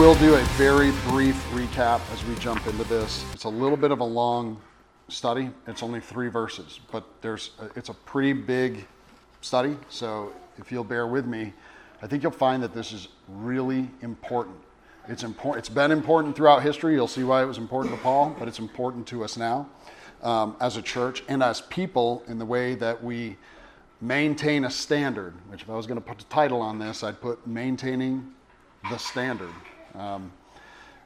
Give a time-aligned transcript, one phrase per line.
[0.00, 3.22] will do a very brief recap as we jump into this.
[3.34, 4.58] It's a little bit of a long
[5.08, 5.50] study.
[5.66, 8.86] It's only three verses, but there's a, it's a pretty big
[9.42, 9.76] study.
[9.90, 11.52] So if you'll bear with me,
[12.00, 14.56] I think you'll find that this is really important.
[15.06, 15.66] It's important.
[15.66, 16.94] It's been important throughout history.
[16.94, 19.68] You'll see why it was important to Paul, but it's important to us now
[20.22, 23.36] um, as a church and as people in the way that we
[24.00, 25.34] maintain a standard.
[25.50, 28.32] Which, if I was going to put a title on this, I'd put "Maintaining
[28.88, 29.52] the Standard."
[29.94, 30.32] Um,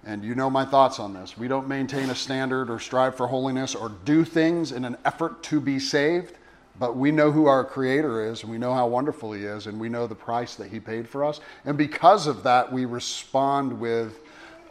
[0.06, 1.38] and you know my thoughts on this.
[1.38, 5.43] We don't maintain a standard or strive for holiness or do things in an effort
[5.45, 6.37] to be saved,
[6.79, 9.80] but we know who our Creator is and we know how wonderful He is and
[9.80, 11.41] we know the price that He paid for us.
[11.65, 14.20] And because of that, we respond with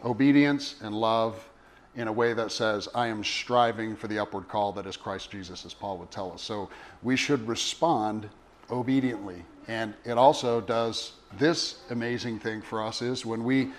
[0.04, 1.48] obedience and love
[1.96, 5.30] in a way that says, I am striving for the upward call that is Christ
[5.30, 6.42] Jesus, as Paul would tell us.
[6.42, 6.68] So
[7.02, 8.28] we should respond
[8.70, 9.44] obediently.
[9.68, 13.70] And it also does this amazing thing for us is when we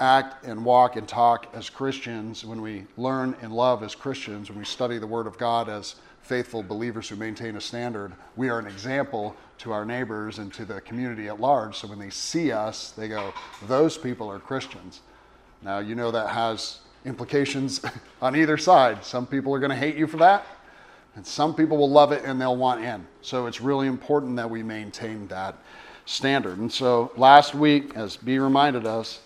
[0.00, 4.58] act and walk and talk as Christians, when we learn and love as Christians, when
[4.58, 8.58] we study the Word of God as faithful believers who maintain a standard, we are
[8.58, 11.76] an example to our neighbors and to the community at large.
[11.76, 13.32] So when they see us, they go,
[13.66, 15.00] those people are Christians.
[15.62, 17.80] Now, you know that has implications
[18.22, 19.04] on either side.
[19.04, 20.46] Some people are going to hate you for that,
[21.16, 23.04] and some people will love it and they'll want in.
[23.22, 25.56] So it's really important that we maintain that
[26.04, 26.58] standard.
[26.58, 29.20] And so last week, as B reminded us,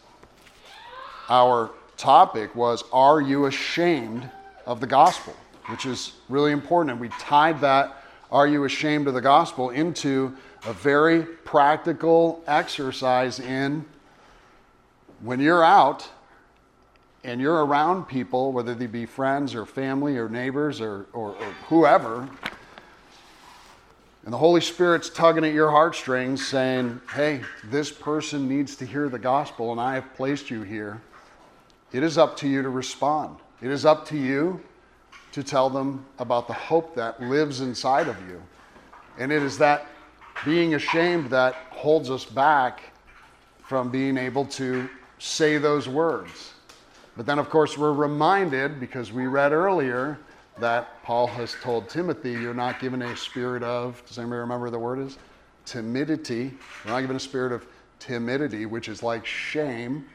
[1.29, 4.29] our topic was Are you ashamed
[4.67, 5.35] of the gospel?
[5.67, 6.93] Which is really important.
[6.93, 13.41] And we tied that Are you ashamed of the gospel into a very practical exercise
[13.41, 13.85] in
[15.21, 16.09] when you're out
[17.25, 21.55] and you're around people, whether they be friends or family or neighbors or, or, or
[21.69, 22.29] whoever,
[24.25, 29.09] and the Holy Spirit's tugging at your heartstrings saying, Hey, this person needs to hear
[29.09, 31.01] the gospel, and I have placed you here.
[31.93, 33.37] It is up to you to respond.
[33.61, 34.61] It is up to you
[35.33, 38.43] to tell them about the hope that lives inside of you.
[39.19, 39.87] And it is that
[40.45, 42.83] being ashamed that holds us back
[43.63, 44.89] from being able to
[45.19, 46.55] say those words.
[47.17, 50.19] But then, of course, we're reminded because we read earlier
[50.59, 54.79] that Paul has told Timothy, you're not given a spirit of, does anybody remember the
[54.79, 55.19] word is?
[55.65, 56.55] Timidity.
[56.85, 57.67] You're not given a spirit of
[57.99, 60.07] timidity, which is like shame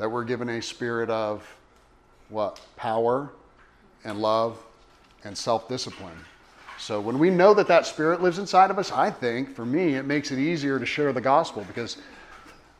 [0.00, 1.46] that we're given a spirit of
[2.30, 2.58] what?
[2.76, 3.30] Power
[4.02, 4.58] and love
[5.24, 6.16] and self discipline.
[6.78, 9.96] So when we know that that spirit lives inside of us, I think for me,
[9.96, 11.98] it makes it easier to share the gospel because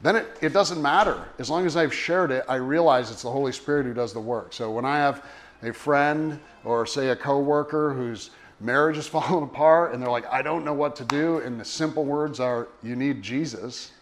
[0.00, 1.28] then it, it doesn't matter.
[1.38, 4.20] As long as I've shared it, I realize it's the Holy Spirit who does the
[4.20, 4.54] work.
[4.54, 5.22] So when I have
[5.62, 8.30] a friend or say a coworker whose
[8.60, 11.66] marriage is falling apart and they're like, I don't know what to do, and the
[11.66, 13.92] simple words are, you need Jesus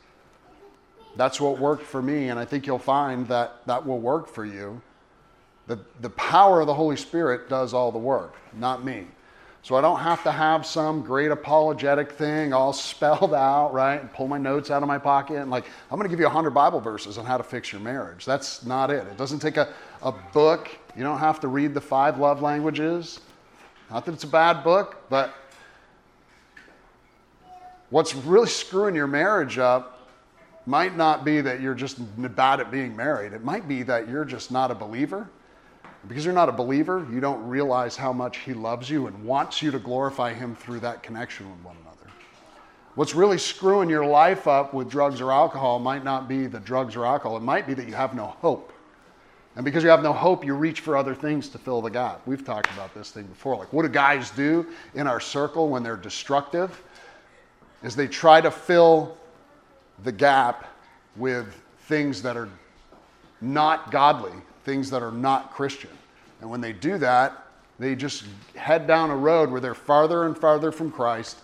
[1.19, 4.45] that's what worked for me, and I think you'll find that that will work for
[4.45, 4.81] you.
[5.67, 9.09] The, the power of the Holy Spirit does all the work, not me.
[9.62, 14.01] So I don't have to have some great apologetic thing all spelled out, right?
[14.01, 16.27] And pull my notes out of my pocket and like, I'm going to give you
[16.27, 18.25] 100 Bible verses on how to fix your marriage.
[18.25, 19.05] That's not it.
[19.09, 20.71] It doesn't take a, a book.
[20.97, 23.21] You don't have to read the five love languages.
[23.91, 25.34] Not that it's a bad book, but
[27.91, 29.97] what's really screwing your marriage up
[30.69, 31.99] might not be that you're just
[32.37, 33.33] bad at being married.
[33.33, 35.29] It might be that you're just not a believer.
[36.06, 39.62] Because you're not a believer, you don't realize how much He loves you and wants
[39.62, 42.12] you to glorify Him through that connection with one another.
[42.95, 46.95] What's really screwing your life up with drugs or alcohol might not be the drugs
[46.95, 48.73] or alcohol, it might be that you have no hope.
[49.57, 52.21] And because you have no hope, you reach for other things to fill the gap.
[52.27, 53.57] We've talked about this thing before.
[53.57, 56.81] Like, what do guys do in our circle when they're destructive?
[57.83, 59.18] Is they try to fill
[60.04, 60.69] the gap
[61.16, 61.47] with
[61.81, 62.48] things that are
[63.41, 64.32] not godly,
[64.64, 65.91] things that are not Christian.
[66.41, 67.47] And when they do that,
[67.78, 68.24] they just
[68.56, 71.39] head down a road where they're farther and farther from Christ.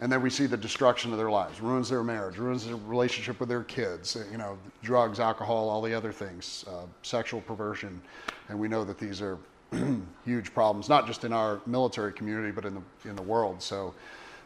[0.00, 3.38] And then we see the destruction of their lives, ruins their marriage, ruins their relationship
[3.38, 8.00] with their kids, you know, drugs, alcohol, all the other things, uh, sexual perversion.
[8.48, 9.38] And we know that these are
[10.24, 13.62] huge problems, not just in our military community, but in the, in the world.
[13.62, 13.94] So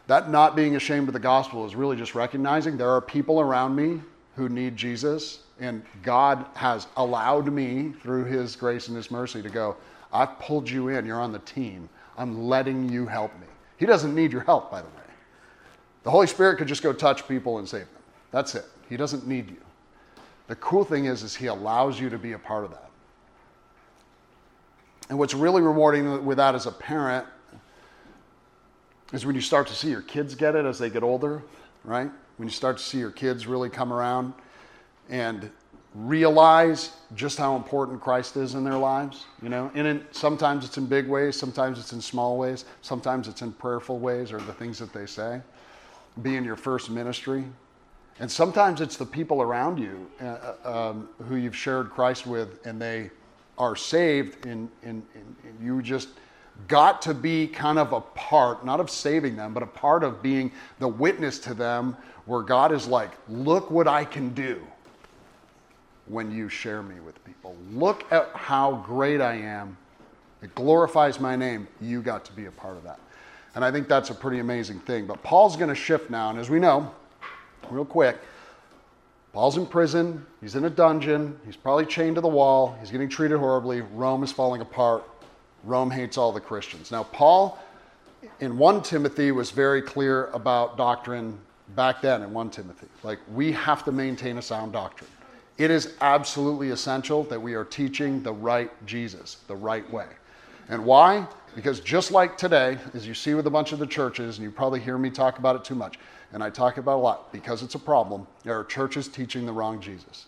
[0.07, 3.75] that not being ashamed of the gospel is really just recognizing there are people around
[3.75, 4.01] me
[4.35, 9.49] who need Jesus, and God has allowed me through His grace and His mercy to
[9.49, 9.75] go,
[10.13, 11.89] I've pulled you in, you're on the team.
[12.17, 13.47] I'm letting you help me.
[13.77, 14.93] He doesn't need your help, by the way.
[16.03, 18.01] The Holy Spirit could just go touch people and save them.
[18.31, 18.65] That's it.
[18.87, 19.57] He doesn't need you.
[20.47, 22.89] The cool thing is, is He allows you to be a part of that.
[25.09, 27.27] And what's really rewarding with that as a parent
[29.13, 31.41] is when you start to see your kids get it as they get older,
[31.83, 32.09] right?
[32.37, 34.33] When you start to see your kids really come around
[35.09, 35.49] and
[35.95, 39.71] realize just how important Christ is in their lives, you know.
[39.73, 43.51] And in, sometimes it's in big ways, sometimes it's in small ways, sometimes it's in
[43.53, 45.41] prayerful ways or the things that they say.
[46.21, 47.45] Be in your first ministry.
[48.19, 52.65] And sometimes it's the people around you uh, uh um, who you've shared Christ with
[52.65, 53.11] and they
[53.57, 56.09] are saved and, and, and you just
[56.67, 60.21] got to be kind of a part, not of saving them, but a part of
[60.21, 61.95] being the witness to them
[62.25, 64.61] where God is like, look what I can do
[66.07, 67.55] when you share me with people.
[67.71, 69.77] Look at how great I am.
[70.41, 71.67] It glorifies my name.
[71.81, 72.99] You got to be a part of that.
[73.55, 75.07] And I think that's a pretty amazing thing.
[75.07, 76.29] But Paul's going to shift now.
[76.29, 76.91] And as we know,
[77.71, 78.17] real quick,
[79.33, 80.25] Paul's in prison.
[80.41, 81.39] He's in a dungeon.
[81.45, 82.77] He's probably chained to the wall.
[82.79, 83.81] He's getting treated horribly.
[83.81, 85.03] Rome is falling apart.
[85.67, 86.91] Rome hates all the Christians.
[86.91, 87.59] Now, Paul
[88.39, 91.37] in 1 Timothy was very clear about doctrine
[91.75, 92.87] back then in 1 Timothy.
[93.03, 95.09] Like, we have to maintain a sound doctrine.
[95.57, 100.07] It is absolutely essential that we are teaching the right Jesus, the right way.
[100.69, 101.27] And why?
[101.55, 104.51] Because just like today, as you see with a bunch of the churches, and you
[104.51, 105.97] probably hear me talk about it too much,
[106.31, 109.53] and I talk about a lot because it's a problem, there are churches teaching the
[109.53, 110.27] wrong Jesus.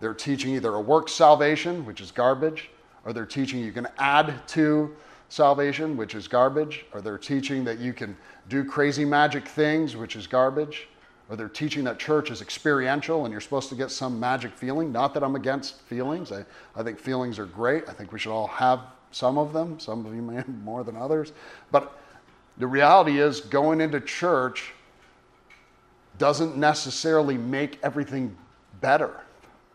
[0.00, 2.70] They're teaching either a work salvation, which is garbage,
[3.04, 4.94] or they're teaching you can add to
[5.28, 8.16] salvation, which is garbage, or they're teaching that you can
[8.48, 10.88] do crazy magic things, which is garbage,
[11.28, 14.92] or they're teaching that church is experiential and you're supposed to get some magic feeling.
[14.92, 16.44] Not that I'm against feelings, I,
[16.76, 17.88] I think feelings are great.
[17.88, 18.80] I think we should all have
[19.10, 21.32] some of them, some of you may have more than others.
[21.70, 21.98] But
[22.58, 24.72] the reality is, going into church
[26.18, 28.36] doesn't necessarily make everything
[28.80, 29.20] better,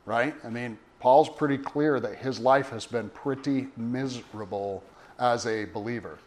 [0.06, 0.34] right?
[0.44, 4.84] I mean, Paul's pretty clear that his life has been pretty miserable
[5.18, 6.20] as a believer.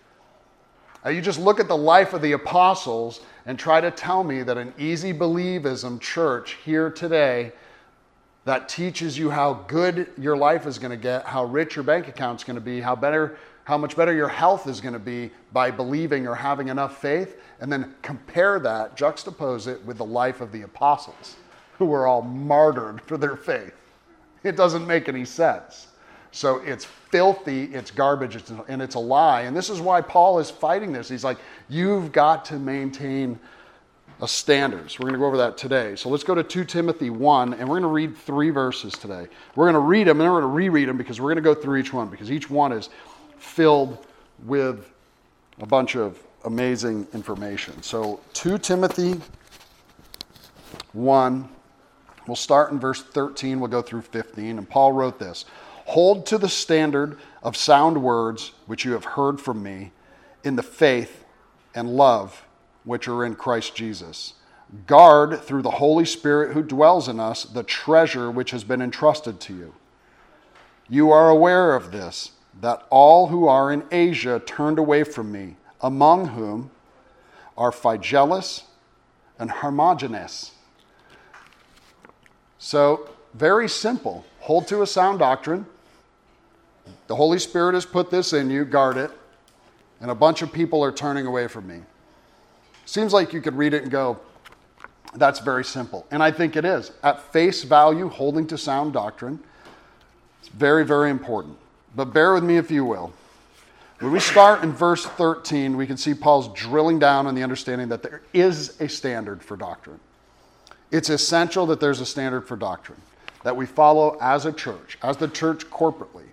[1.05, 4.43] Now, you just look at the life of the apostles and try to tell me
[4.45, 7.53] that an easy believism church here today
[8.45, 12.09] that teaches you how good your life is going to get, how rich your bank
[12.09, 15.31] account's going to be, how better how much better your health is going to be
[15.53, 20.41] by believing or having enough faith, and then compare that, juxtapose it with the life
[20.41, 21.37] of the apostles
[21.79, 23.75] who were all martyred for their faith.
[24.45, 25.87] It doesn't make any sense.
[26.33, 29.43] So it's filthy, it's garbage, it's, and it's a lie.
[29.43, 31.09] And this is why Paul is fighting this.
[31.09, 33.39] He's like, you've got to maintain
[34.23, 34.91] a standard.
[34.91, 35.95] So we're going to go over that today.
[35.97, 39.27] So let's go to 2 Timothy 1, and we're going to read three verses today.
[39.57, 41.43] We're going to read them, and then we're going to reread them because we're going
[41.43, 42.89] to go through each one because each one is
[43.37, 44.07] filled
[44.45, 44.91] with
[45.61, 47.83] a bunch of amazing information.
[47.83, 49.21] So 2 Timothy
[50.93, 51.49] 1
[52.27, 54.59] We'll start in verse 13, we'll go through 15.
[54.59, 55.45] And Paul wrote this
[55.87, 59.93] Hold to the standard of sound words which you have heard from me
[60.45, 61.25] in the faith
[61.75, 62.45] and love
[62.85, 64.35] which are in Christ Jesus.
[64.87, 69.41] Guard through the Holy Spirit who dwells in us the treasure which has been entrusted
[69.41, 69.75] to you.
[70.89, 75.57] You are aware of this, that all who are in Asia turned away from me,
[75.81, 76.71] among whom
[77.57, 78.63] are Phygelus
[79.39, 80.53] and Hermogenes
[82.63, 84.25] so, very simple.
[84.39, 85.67] Hold to a sound doctrine.
[87.09, 89.11] The Holy Spirit has put this in you, guard it.
[90.01, 91.81] And a bunch of people are turning away from me.
[92.87, 94.21] Seems like you could read it and go,
[95.15, 96.07] that's very simple.
[96.13, 96.93] And I think it is.
[97.03, 99.41] At face value, holding to sound doctrine,
[100.39, 101.57] it's very, very important.
[101.97, 103.13] But bear with me if you will.
[103.99, 107.89] When we start in verse 13, we can see Paul's drilling down on the understanding
[107.89, 109.99] that there is a standard for doctrine.
[110.93, 113.01] It's essential that there's a standard for doctrine
[113.43, 116.27] that we follow as a church, as the church corporately.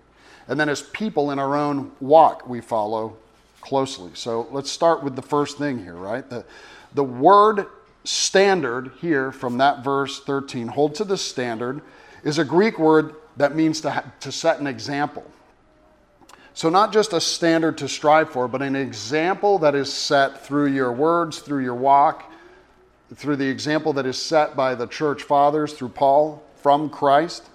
[0.46, 3.16] And then as people in our own walk, we follow
[3.62, 4.10] closely.
[4.14, 6.28] So let's start with the first thing here, right?
[6.28, 6.44] The,
[6.94, 7.66] the word
[8.04, 11.80] standard here from that verse 13, hold to the standard,
[12.22, 15.24] is a Greek word that means to, ha- to set an example.
[16.52, 20.66] So, not just a standard to strive for, but an example that is set through
[20.66, 22.29] your words, through your walk,
[23.14, 27.48] through the example that is set by the church fathers through Paul from Christ.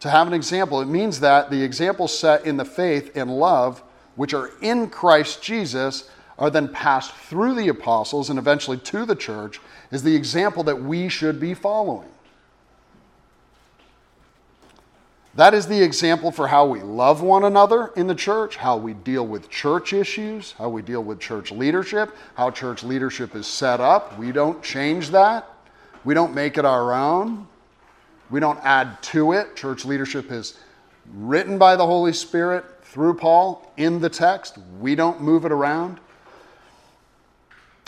[0.00, 3.82] To have an example, it means that the examples set in the faith and love,
[4.16, 9.14] which are in Christ Jesus, are then passed through the apostles and eventually to the
[9.14, 12.08] church, is the example that we should be following.
[15.36, 18.94] That is the example for how we love one another in the church, how we
[18.94, 23.80] deal with church issues, how we deal with church leadership, how church leadership is set
[23.80, 24.16] up.
[24.16, 25.48] We don't change that.
[26.04, 27.48] We don't make it our own.
[28.30, 29.56] We don't add to it.
[29.56, 30.56] Church leadership is
[31.12, 34.56] written by the Holy Spirit through Paul in the text.
[34.80, 35.98] We don't move it around.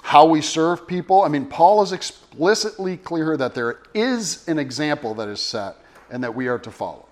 [0.02, 1.22] How we serve people.
[1.22, 5.76] I mean, Paul is explicitly clear that there is an example that is set
[6.10, 7.05] and that we are to follow.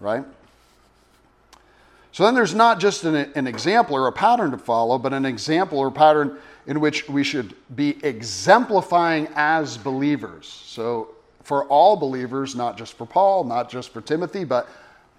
[0.00, 0.24] Right?
[2.12, 5.24] So then there's not just an, an, example or a pattern to follow, but an
[5.24, 10.46] example or pattern in which we should be exemplifying as believers.
[10.46, 14.68] So for all believers, not just for Paul, not just for Timothy, but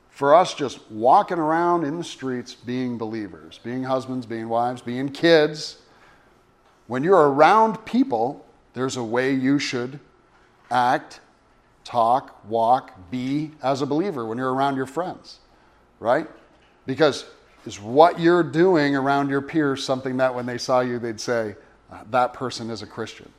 [0.09, 5.09] for us just walking around in the streets being believers, being husbands, being wives, being
[5.09, 5.77] kids.
[6.87, 9.99] When you're around people, there's a way you should
[10.69, 11.21] act,
[11.83, 15.39] talk, walk, be as a believer when you're around your friends,
[15.99, 16.27] right?
[16.85, 17.25] Because
[17.65, 21.55] is what you're doing around your peers something that when they saw you, they'd say,
[21.91, 23.31] uh, that person is a Christian?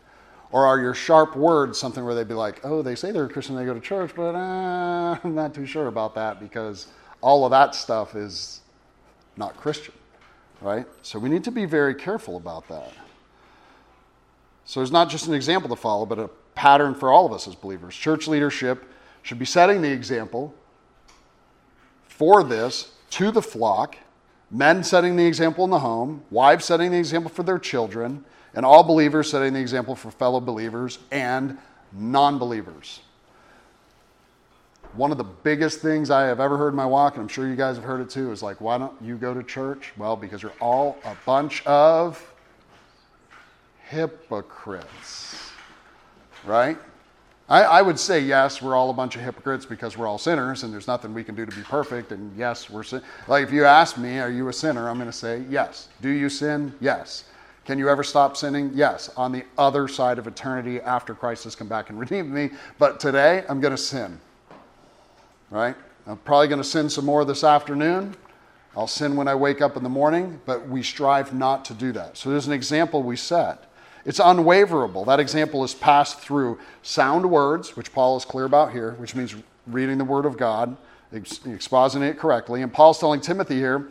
[0.52, 3.28] Or are your sharp words something where they'd be like, oh, they say they're a
[3.28, 6.88] Christian, they go to church, but uh, I'm not too sure about that because
[7.20, 8.60] all of that stuff is
[9.36, 9.94] not Christian,
[10.60, 10.86] right?
[11.02, 12.92] So we need to be very careful about that.
[14.64, 17.46] So it's not just an example to follow, but a pattern for all of us
[17.48, 17.94] as believers.
[17.94, 18.84] Church leadership
[19.22, 20.54] should be setting the example
[22.06, 23.96] for this to the flock,
[24.50, 28.66] men setting the example in the home, wives setting the example for their children, and
[28.66, 31.56] all believers setting the example for fellow believers and
[31.92, 33.00] non believers.
[34.94, 37.46] One of the biggest things I have ever heard in my walk, and I'm sure
[37.46, 39.92] you guys have heard it too, is like, why don't you go to church?
[39.96, 42.20] Well, because you're all a bunch of
[43.88, 45.49] hypocrites,
[46.44, 46.78] right?
[47.48, 50.62] I, I, would say yes, we're all a bunch of hypocrites because we're all sinners
[50.62, 52.12] and there's nothing we can do to be perfect.
[52.12, 53.02] And yes, we're sin.
[53.26, 54.88] Like if you ask me, are you a sinner?
[54.88, 55.88] I'm going to say yes.
[56.00, 56.72] Do you sin?
[56.80, 57.24] Yes.
[57.64, 58.70] Can you ever stop sinning?
[58.72, 59.10] Yes.
[59.16, 62.50] On the other side of eternity after Christ has come back and redeemed me.
[62.78, 64.20] But today, I'm going to sin.
[65.50, 65.74] Right?
[66.06, 68.16] I'm probably going to sin some more this afternoon.
[68.76, 71.90] I'll sin when I wake up in the morning, but we strive not to do
[71.92, 72.16] that.
[72.16, 73.69] So there's an example we set.
[74.04, 75.06] It's unwaverable.
[75.06, 79.34] That example is passed through sound words, which Paul is clear about here, which means
[79.66, 80.76] reading the Word of God,
[81.12, 82.62] expositing it correctly.
[82.62, 83.88] And Paul's telling Timothy here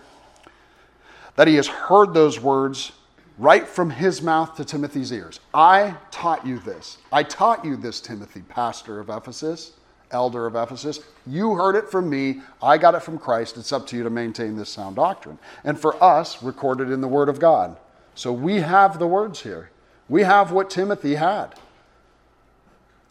[1.35, 2.91] that he has heard those words
[3.37, 5.39] right from his mouth to Timothy's ears.
[5.53, 6.97] I taught you this.
[7.11, 9.71] I taught you this, Timothy, pastor of Ephesus,
[10.11, 10.99] elder of Ephesus.
[11.25, 12.41] You heard it from me.
[12.61, 13.57] I got it from Christ.
[13.57, 15.39] It's up to you to maintain this sound doctrine.
[15.63, 17.77] And for us, recorded in the Word of God.
[18.15, 19.69] So we have the words here.
[20.09, 21.53] We have what Timothy had.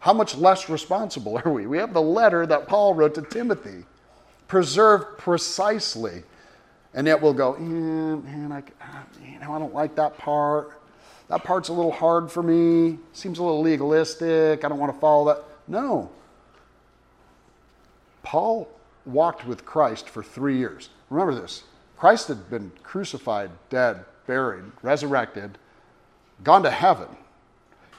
[0.01, 1.67] How much less responsible are we?
[1.67, 3.85] We have the letter that Paul wrote to Timothy,
[4.49, 6.25] preserved precisely.
[6.95, 10.19] And yet we'll go, yeah, man, I, you ah, oh, know, I don't like that
[10.19, 10.81] part.
[11.29, 12.99] That part's a little hard for me.
[13.13, 14.65] Seems a little legalistic.
[14.65, 15.45] I don't want to follow that.
[15.69, 16.11] No.
[18.23, 18.69] Paul
[19.05, 20.89] walked with Christ for three years.
[21.11, 21.65] Remember this
[21.97, 25.59] Christ had been crucified, dead, buried, resurrected
[26.45, 27.09] gone to heaven,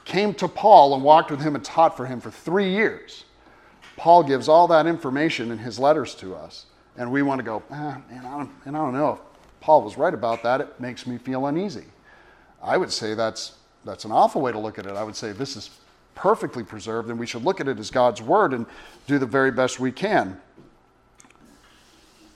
[0.05, 3.25] came to Paul and walked with him and taught for him for three years.
[3.97, 6.65] Paul gives all that information in his letters to us.
[6.97, 9.19] And we want to go, ah, man, I don't, and I don't know if
[9.61, 10.61] Paul was right about that.
[10.61, 11.85] It makes me feel uneasy.
[12.61, 13.53] I would say that's,
[13.85, 14.93] that's an awful way to look at it.
[14.93, 15.69] I would say this is
[16.15, 18.65] perfectly preserved, and we should look at it as God's word and
[19.07, 20.39] do the very best we can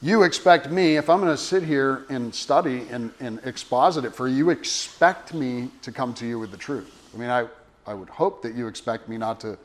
[0.04, 4.14] you expect me, if I'm going to sit here and study and, and exposit it
[4.14, 7.10] for you, you expect me to come to you with the truth.
[7.14, 7.48] I mean, I,
[7.88, 9.58] I would hope that you expect me not to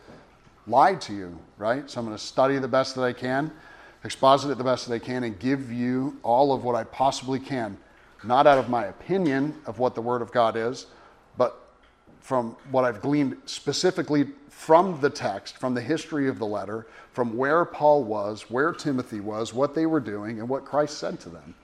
[0.68, 1.90] lie to you, right?
[1.90, 3.50] So I'm going to study the best that I can,
[4.04, 7.40] exposit it the best that I can, and give you all of what I possibly
[7.40, 7.76] can,
[8.22, 10.86] not out of my opinion of what the Word of God is,
[11.36, 11.67] but
[12.20, 17.36] from what I've gleaned specifically from the text, from the history of the letter, from
[17.36, 21.28] where Paul was, where Timothy was, what they were doing, and what Christ said to
[21.28, 21.54] them.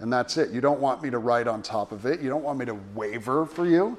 [0.00, 0.50] And that's it.
[0.50, 2.20] You don't want me to write on top of it.
[2.20, 3.98] You don't want me to waver for you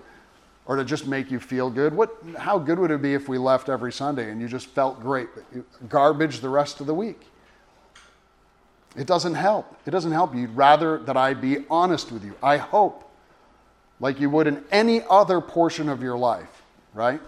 [0.66, 1.94] or to just make you feel good.
[1.94, 5.02] What, how good would it be if we left every Sunday and you just felt
[5.02, 7.22] great, but you garbage the rest of the week?
[8.96, 9.76] It doesn't help.
[9.86, 10.36] It doesn't help.
[10.36, 12.36] You'd rather that I be honest with you.
[12.42, 13.09] I hope,
[14.00, 16.64] like you would in any other portion of your life,
[16.94, 17.22] right?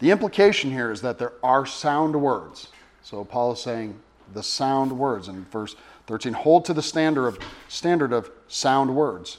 [0.00, 2.68] The implication here is that there are sound words.
[3.02, 3.98] So Paul is saying
[4.32, 5.76] the sound words in verse
[6.06, 7.38] 13 hold to the standard of,
[7.68, 9.38] standard of sound words.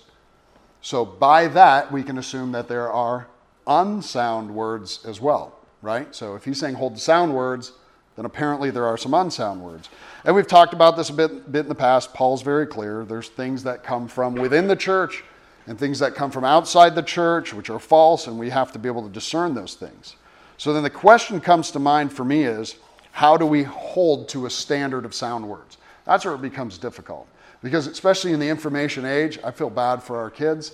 [0.82, 3.28] So by that, we can assume that there are
[3.68, 6.14] unsound words as well, right?
[6.14, 7.72] So if he's saying hold to sound words,
[8.16, 9.90] then apparently there are some unsound words.
[10.24, 12.14] And we've talked about this a bit, bit in the past.
[12.14, 13.04] Paul's very clear.
[13.04, 15.24] There's things that come from within the church
[15.68, 18.80] and things that come from outside the church, which are false, and we have to
[18.80, 20.16] be able to discern those things.
[20.58, 22.76] So then the question comes to mind for me is
[23.12, 25.78] how do we hold to a standard of sound words?
[26.06, 27.28] That's where it becomes difficult.
[27.64, 30.74] Because, especially in the information age, I feel bad for our kids.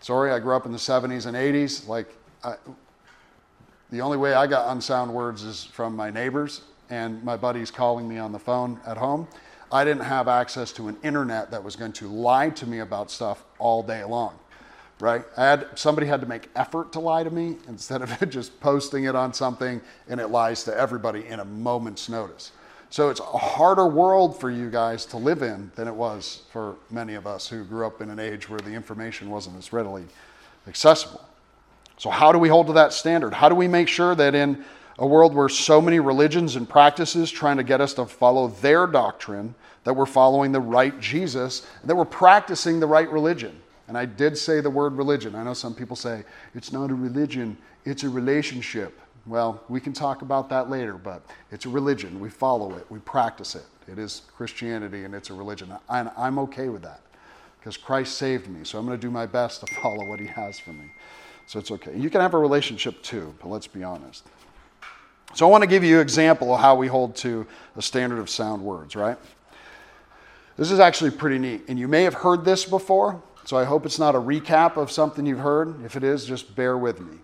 [0.00, 1.86] Sorry, I grew up in the 70s and 80s.
[1.86, 2.08] Like,
[2.42, 2.54] I,
[3.90, 8.08] the only way I got unsound words is from my neighbors and my buddies calling
[8.08, 9.26] me on the phone at home.
[9.72, 13.10] I didn't have access to an internet that was going to lie to me about
[13.10, 14.34] stuff all day long,
[14.98, 15.24] right?
[15.36, 19.04] I had somebody had to make effort to lie to me instead of just posting
[19.04, 22.52] it on something and it lies to everybody in a moment's notice.
[22.90, 26.74] So it's a harder world for you guys to live in than it was for
[26.90, 30.04] many of us who grew up in an age where the information wasn't as readily
[30.66, 31.24] accessible.
[32.00, 33.34] So, how do we hold to that standard?
[33.34, 34.64] How do we make sure that in
[34.98, 38.86] a world where so many religions and practices trying to get us to follow their
[38.86, 39.54] doctrine,
[39.84, 43.54] that we're following the right Jesus, and that we're practicing the right religion?
[43.86, 45.34] And I did say the word religion.
[45.34, 48.98] I know some people say it's not a religion, it's a relationship.
[49.26, 51.20] Well, we can talk about that later, but
[51.52, 52.18] it's a religion.
[52.18, 53.66] We follow it, we practice it.
[53.92, 55.70] It is Christianity and it's a religion.
[55.90, 57.02] And I'm okay with that
[57.58, 58.64] because Christ saved me.
[58.64, 60.90] So I'm going to do my best to follow what he has for me.
[61.50, 61.98] So it's okay.
[61.98, 64.24] You can have a relationship too, but let's be honest.
[65.34, 68.20] So I want to give you an example of how we hold to a standard
[68.20, 69.18] of sound words, right?
[70.56, 71.62] This is actually pretty neat.
[71.66, 74.92] And you may have heard this before, so I hope it's not a recap of
[74.92, 75.84] something you've heard.
[75.84, 77.18] If it is, just bear with me.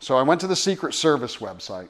[0.00, 1.88] So I went to the Secret Service website.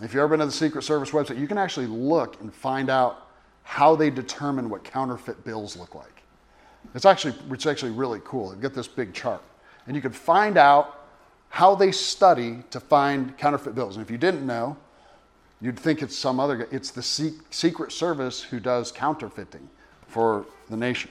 [0.00, 2.88] If you've ever been to the Secret Service website, you can actually look and find
[2.88, 3.28] out
[3.62, 6.22] how they determine what counterfeit bills look like.
[6.94, 8.48] It's actually, it's actually really cool.
[8.48, 9.42] They've got this big chart
[9.86, 11.06] and you can find out
[11.48, 13.96] how they study to find counterfeit bills.
[13.96, 14.76] And if you didn't know,
[15.60, 19.68] you'd think it's some other it's the Secret Service who does counterfeiting
[20.06, 21.10] for the nation.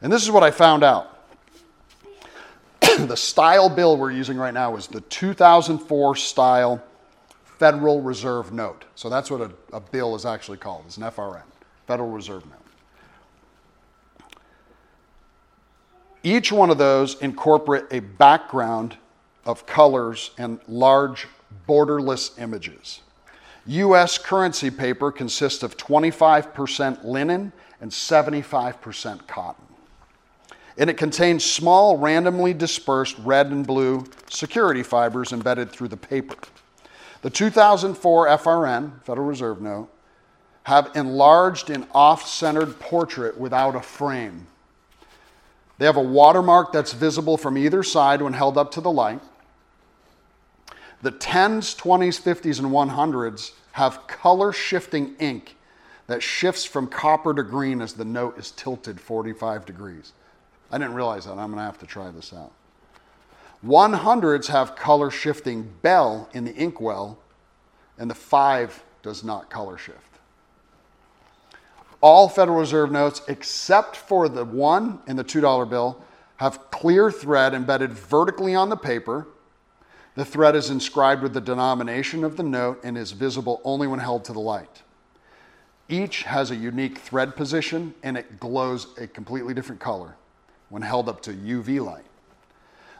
[0.00, 1.08] And this is what I found out.
[2.98, 6.82] the style bill we're using right now is the 2004 style
[7.58, 8.84] Federal Reserve note.
[8.96, 10.84] So that's what a, a bill is actually called.
[10.86, 11.42] It's an FRN,
[11.86, 12.61] Federal Reserve note.
[16.22, 18.96] Each one of those incorporate a background
[19.44, 21.26] of colors and large
[21.68, 23.00] borderless images.
[23.66, 29.64] US currency paper consists of 25% linen and 75% cotton.
[30.78, 36.36] And it contains small, randomly dispersed red and blue security fibers embedded through the paper.
[37.22, 39.88] The 2004 FRN, Federal Reserve Note,
[40.64, 44.46] have enlarged an off centered portrait without a frame
[45.82, 49.20] they have a watermark that's visible from either side when held up to the light.
[51.02, 55.56] The 10s, 20s, 50s, and 100s have color shifting ink
[56.06, 60.12] that shifts from copper to green as the note is tilted 45 degrees.
[60.70, 61.32] I didn't realize that.
[61.32, 62.52] I'm going to have to try this out.
[63.66, 67.18] 100s have color shifting bell in the inkwell,
[67.98, 70.11] and the 5 does not color shift
[72.02, 76.02] all Federal Reserve notes, except for the one in the $2 bill,
[76.36, 79.28] have clear thread embedded vertically on the paper.
[80.16, 84.00] The thread is inscribed with the denomination of the note and is visible only when
[84.00, 84.82] held to the light.
[85.88, 90.16] Each has a unique thread position and it glows a completely different color
[90.68, 92.04] when held up to UV light.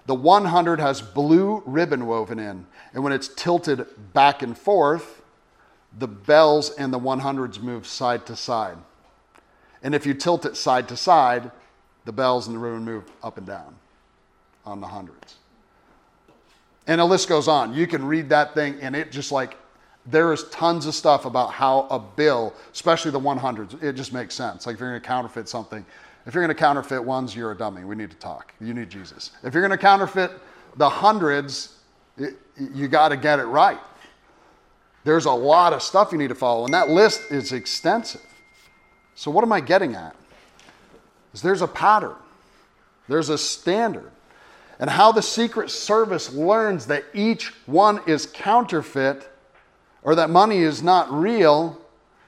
[0.07, 5.23] The 100 has blue ribbon woven in, and when it's tilted back and forth,
[5.97, 8.79] the bells and the 100s move side to side.
[9.83, 11.51] And if you tilt it side to side,
[12.05, 13.75] the bells in the ribbon move up and down
[14.65, 15.37] on the hundreds.
[16.87, 17.75] And the list goes on.
[17.75, 19.57] You can read that thing, and it just like,
[20.07, 24.35] there is tons of stuff about how a bill, especially the 100s, it just makes
[24.35, 24.67] sense.
[24.67, 25.85] Like if you're going to counterfeit something,
[26.27, 27.85] if you're going to counterfeit ones, you're a dummy.
[27.85, 28.53] We need to talk.
[28.61, 29.31] You need Jesus.
[29.45, 30.33] If you're going to counterfeit
[30.77, 31.79] the hundreds,
[32.17, 32.37] it,
[32.75, 33.79] you got to get it right.
[35.05, 38.23] There's a lot of stuff you need to follow, and that list is extensive.
[39.15, 40.17] So, what am I getting at?
[41.33, 42.17] Is there's a pattern,
[43.09, 44.11] there's a standard.
[44.79, 49.29] And how the Secret Service learns that each one is counterfeit
[50.03, 51.79] or that money is not real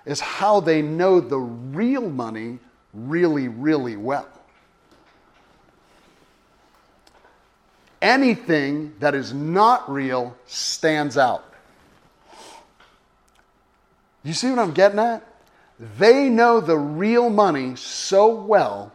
[0.06, 2.58] is how they know the real money
[2.92, 4.28] really, really well.
[8.00, 11.44] Anything that is not real stands out.
[14.22, 15.26] You see what I'm getting at?
[15.78, 18.92] They know the real money so well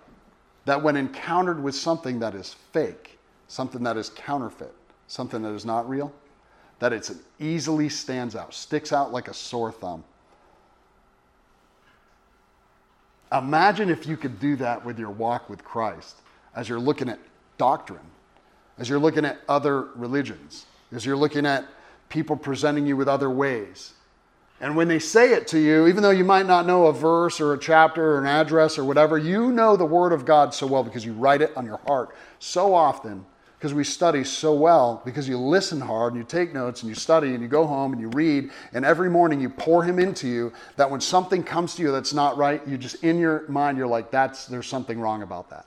[0.66, 4.74] that when encountered with something that is fake, something that is counterfeit,
[5.08, 6.14] something that is not real,
[6.80, 10.04] that it easily stands out, sticks out like a sore thumb.
[13.32, 16.16] Imagine if you could do that with your walk with Christ
[16.56, 17.20] as you're looking at
[17.58, 18.00] doctrine,
[18.78, 21.66] as you're looking at other religions, as you're looking at
[22.08, 23.94] people presenting you with other ways,
[24.62, 27.40] and when they say it to you, even though you might not know a verse
[27.40, 30.68] or a chapter or an address or whatever, you know the Word of God so
[30.68, 33.26] well because you write it on your heart so often
[33.60, 36.96] because we study so well, because you listen hard and you take notes and you
[36.96, 40.30] study and you go home and you read, and every morning you pour Him into
[40.30, 43.78] you, that when something comes to you that's not right, you just, in your mind,
[43.78, 45.66] you're like, that's, there's something wrong about that.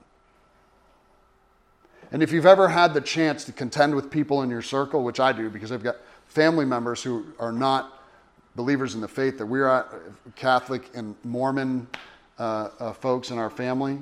[2.13, 5.21] And if you've ever had the chance to contend with people in your circle, which
[5.21, 5.97] I do because I've got
[6.29, 8.02] family members who are not
[8.57, 9.85] believers in the faith, that we're uh,
[10.37, 11.87] Catholic and Mormon
[12.39, 13.99] uh, uh, folks in our family,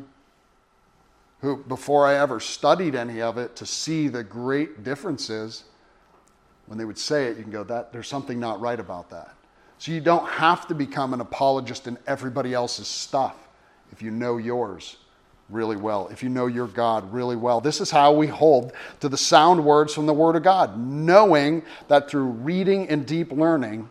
[1.41, 5.65] who, before I ever studied any of it to see the great differences,
[6.67, 9.35] when they would say it, you can go, that there's something not right about that.
[9.79, 13.37] So you don't have to become an apologist in everybody else's stuff
[13.93, 14.97] if you know yours
[15.49, 17.61] really well, if you know your God really well.
[17.61, 21.63] This is how we hold to the sound words from the Word of God, knowing
[21.89, 23.89] that through reading and deep learning,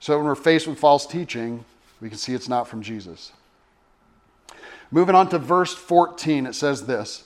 [0.00, 1.64] so when we're faced with false teaching,
[2.00, 3.32] we can see it's not from Jesus.
[4.90, 7.24] Moving on to verse 14, it says this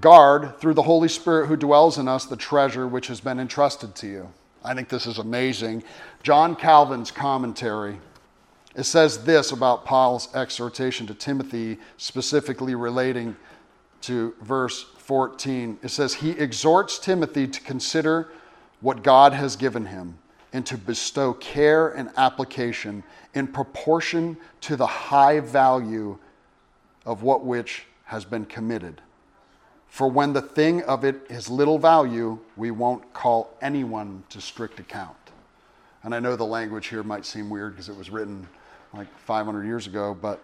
[0.00, 3.94] Guard through the Holy Spirit who dwells in us the treasure which has been entrusted
[3.96, 4.28] to you.
[4.64, 5.84] I think this is amazing.
[6.22, 7.98] John Calvin's commentary.
[8.74, 13.36] It says this about Paul's exhortation to Timothy, specifically relating
[14.02, 15.78] to verse 14.
[15.82, 18.28] It says, He exhorts Timothy to consider
[18.80, 20.18] what God has given him
[20.56, 23.02] and to bestow care and application
[23.34, 26.16] in proportion to the high value
[27.04, 29.02] of what which has been committed.
[29.88, 34.80] For when the thing of it is little value, we won't call anyone to strict
[34.80, 35.18] account.
[36.02, 38.48] And I know the language here might seem weird because it was written
[38.94, 40.40] like 500 years ago, but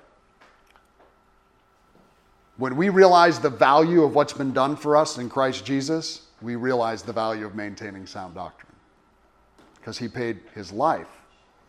[2.58, 6.54] when we realize the value of what's been done for us in Christ Jesus, we
[6.54, 8.71] realize the value of maintaining sound doctrine
[9.82, 11.08] because he paid his life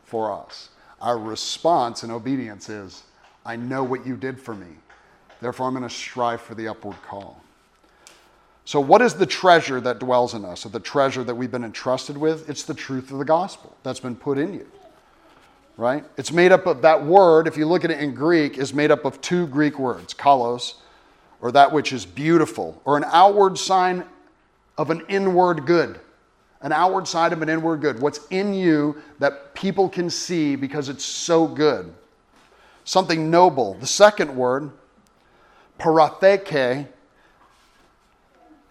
[0.03, 0.69] for us.
[1.01, 3.01] Our response in obedience is,
[3.43, 4.67] I know what you did for me.
[5.41, 7.41] Therefore, I'm going to strive for the upward call.
[8.65, 11.65] So, what is the treasure that dwells in us, or the treasure that we've been
[11.65, 12.47] entrusted with?
[12.47, 14.67] It's the truth of the gospel that's been put in you,
[15.75, 16.05] right?
[16.15, 18.91] It's made up of that word, if you look at it in Greek, is made
[18.91, 20.75] up of two Greek words, kalos,
[21.41, 24.05] or that which is beautiful, or an outward sign
[24.77, 25.99] of an inward good.
[26.63, 27.99] An outward side of an inward good.
[27.99, 31.93] What's in you that people can see because it's so good.
[32.85, 33.75] Something noble.
[33.75, 34.71] The second word,
[35.77, 36.87] paratheke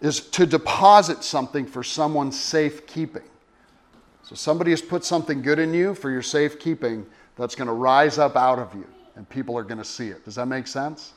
[0.01, 3.23] is to deposit something for someone's safekeeping.
[4.23, 7.05] So somebody has put something good in you for your safekeeping
[7.37, 10.25] that's going to rise up out of you and people are going to see it.
[10.25, 11.13] Does that make sense?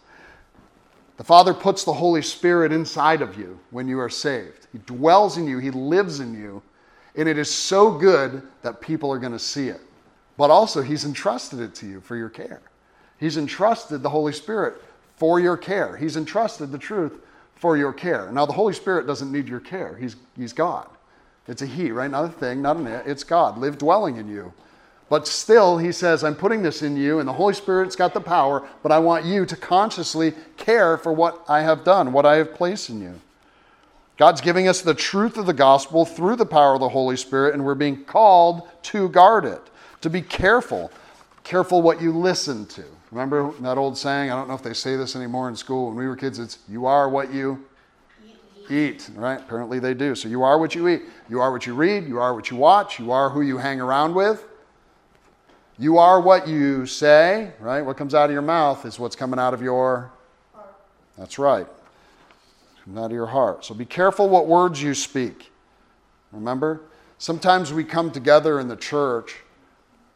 [1.16, 4.66] The Father puts the Holy Spirit inside of you when you are saved.
[4.72, 6.62] He dwells in you, He lives in you,
[7.14, 9.80] and it is so good that people are going to see it.
[10.36, 12.60] But also, He's entrusted it to you for your care.
[13.18, 14.82] He's entrusted the Holy Spirit
[15.16, 15.96] for your care.
[15.96, 17.20] He's entrusted the truth
[17.54, 18.30] for your care.
[18.30, 20.88] Now, the Holy Spirit doesn't need your care, He's, he's God.
[21.48, 22.10] It's a He, right?
[22.10, 23.06] Not a thing, not an it.
[23.06, 24.52] It's God, live dwelling in you.
[25.08, 28.20] But still, He says, I'm putting this in you, and the Holy Spirit's got the
[28.20, 32.36] power, but I want you to consciously care for what I have done, what I
[32.36, 33.20] have placed in you.
[34.16, 37.54] God's giving us the truth of the gospel through the power of the Holy Spirit,
[37.54, 39.60] and we're being called to guard it,
[40.00, 40.90] to be careful.
[41.44, 42.84] Careful what you listen to.
[43.12, 44.32] Remember that old saying?
[44.32, 45.88] I don't know if they say this anymore in school.
[45.88, 47.64] When we were kids, it's you are what you
[48.68, 49.38] eat, right?
[49.38, 50.14] Apparently they do.
[50.14, 51.02] So you are what you eat.
[51.28, 52.08] You are what you read.
[52.08, 52.98] You are what you watch.
[52.98, 54.44] You are who you hang around with.
[55.78, 57.82] You are what you say, right?
[57.82, 60.10] What comes out of your mouth is what's coming out of your
[60.54, 60.74] heart.
[61.18, 61.66] That's right.
[62.84, 63.64] Coming out of your heart.
[63.64, 65.52] So be careful what words you speak.
[66.32, 66.80] Remember?
[67.18, 69.36] Sometimes we come together in the church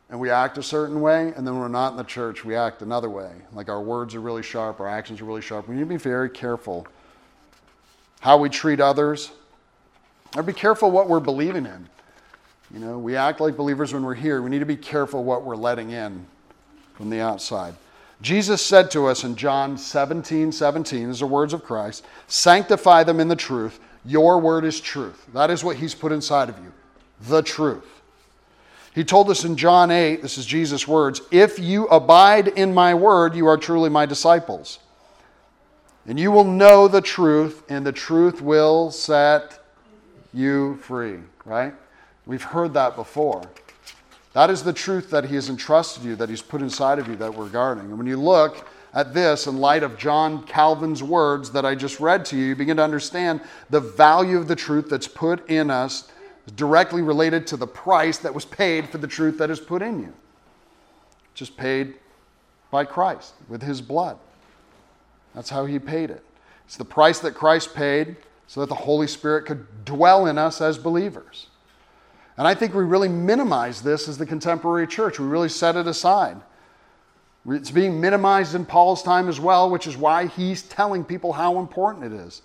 [0.09, 2.57] and we act a certain way, and then when we're not in the church, we
[2.57, 3.31] act another way.
[3.53, 5.68] Like our words are really sharp, our actions are really sharp.
[5.68, 6.87] We need to be very careful
[8.20, 9.31] how we treat others.
[10.37, 11.88] Or be careful what we're believing in.
[12.72, 14.42] You know, we act like believers when we're here.
[14.42, 16.26] We need to be careful what we're letting in
[16.94, 17.74] from the outside.
[18.22, 23.18] Jesus said to us in John 17, 17, these are words of Christ, sanctify them
[23.18, 23.80] in the truth.
[24.04, 25.26] Your word is truth.
[25.33, 26.72] That is what he's put inside of you,
[27.22, 27.87] the truth.
[28.94, 32.92] He told us in John 8, this is Jesus' words, if you abide in my
[32.92, 34.80] word, you are truly my disciples.
[36.06, 39.61] And you will know the truth, and the truth will set
[40.35, 41.72] you free, right?
[42.26, 43.42] We've heard that before.
[44.33, 47.16] That is the truth that he has entrusted you, that he's put inside of you,
[47.16, 47.87] that we're guarding.
[47.87, 52.00] And when you look at this in light of John Calvin's words that I just
[52.00, 55.70] read to you, you begin to understand the value of the truth that's put in
[55.70, 56.11] us
[56.56, 60.00] directly related to the price that was paid for the truth that is put in
[60.00, 60.12] you.
[61.35, 61.94] Just paid
[62.70, 64.18] by Christ with his blood.
[65.35, 66.24] That's how he paid it.
[66.66, 70.61] It's the price that Christ paid so that the Holy Spirit could dwell in us
[70.61, 71.46] as believers.
[72.40, 75.20] And I think we really minimize this as the contemporary church.
[75.20, 76.38] We really set it aside.
[77.46, 81.59] It's being minimized in Paul's time as well, which is why he's telling people how
[81.59, 82.40] important it is.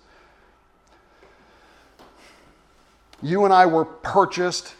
[3.22, 4.74] You and I were purchased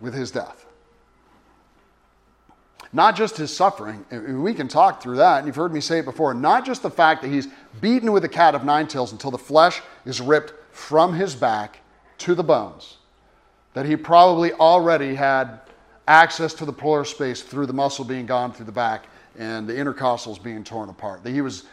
[0.00, 0.64] with his death.
[2.92, 4.06] Not just his suffering,
[4.40, 6.34] we can talk through that, and you've heard me say it before.
[6.34, 7.48] Not just the fact that he's
[7.80, 11.80] beaten with a cat of nine tails until the flesh is ripped from his back
[12.18, 12.98] to the bones,
[13.74, 15.60] that he probably already had
[16.08, 19.06] access to the pleural space through the muscle being gone through the back
[19.38, 21.64] and the intercostals being torn apart, that he was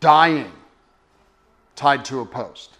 [0.00, 0.50] dying
[1.76, 2.76] tied to a post,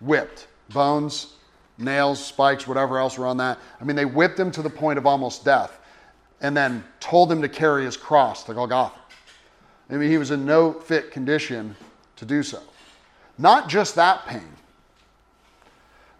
[0.00, 1.34] whipped, bones,
[1.78, 3.58] nails, spikes, whatever else were on that.
[3.80, 5.80] I mean, they whipped him to the point of almost death
[6.40, 8.98] and then told him to carry his cross to Golgotha.
[9.90, 11.76] I mean, he was in no fit condition
[12.16, 12.60] to do so.
[13.38, 14.48] Not just that pain,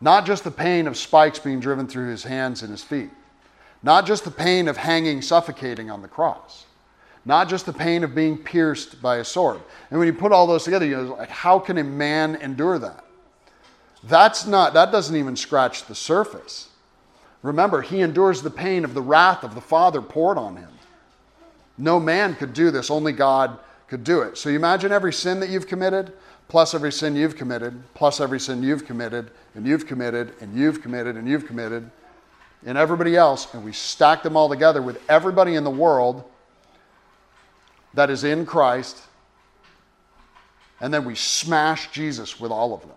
[0.00, 3.10] not just the pain of spikes being driven through his hands and his feet,
[3.82, 6.66] not just the pain of hanging, suffocating on the cross,
[7.24, 9.60] not just the pain of being pierced by a sword.
[9.90, 12.78] And when you put all those together, you know, like, how can a man endure
[12.78, 13.04] that?
[14.04, 16.68] That's not, that doesn't even scratch the surface.
[17.42, 20.70] Remember, he endures the pain of the wrath of the Father poured on him.
[21.78, 24.38] No man could do this, only God could do it.
[24.38, 26.12] So you imagine every sin that you've committed,
[26.48, 30.82] plus every sin you've committed, plus every sin you've committed, and you've committed, and you've
[30.82, 31.90] committed, and you've committed,
[32.64, 36.24] and everybody else, and we stack them all together with everybody in the world
[37.94, 39.02] that is in Christ,
[40.80, 42.90] and then we smash Jesus with all of them.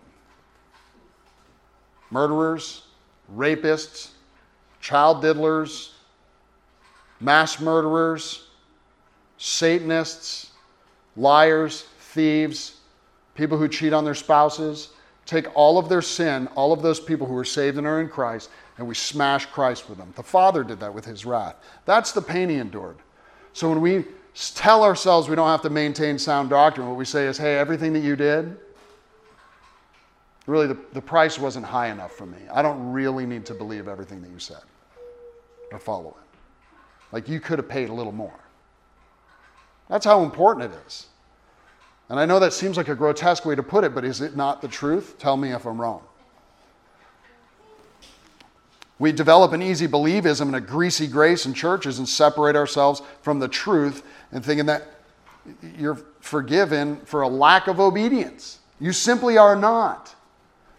[2.12, 2.84] Murderers,
[3.36, 4.10] rapists,
[4.82, 5.92] child diddlers,
[7.20, 8.46] mass murderers,
[9.40, 10.52] Satanists,
[11.16, 12.79] liars, thieves,
[13.39, 14.89] people who cheat on their spouses.
[15.25, 18.10] Take all of their sin, all of those people who are saved and are in
[18.10, 20.12] Christ, and we smash Christ with them.
[20.15, 21.56] The Father did that with his wrath.
[21.86, 22.97] That's the pain he endured.
[23.54, 24.06] So when we
[24.56, 27.93] tell ourselves we don't have to maintain sound doctrine, what we say is, hey, everything
[27.93, 28.58] that you did,
[30.45, 32.39] really the, the price wasn't high enough for me.
[32.52, 34.63] I don't really need to believe everything that you said
[35.71, 36.38] or follow it.
[37.12, 38.39] Like you could have paid a little more.
[39.89, 41.08] That's how important it is.
[42.10, 44.36] And I know that seems like a grotesque way to put it, but is it
[44.36, 45.15] not the truth?
[45.19, 46.02] Tell me if I'm wrong.
[48.98, 53.39] We develop an easy believism and a greasy grace in churches and separate ourselves from
[53.39, 54.88] the truth and thinking that
[55.78, 58.60] you're forgiven for a lack of obedience.
[58.80, 60.13] You simply are not.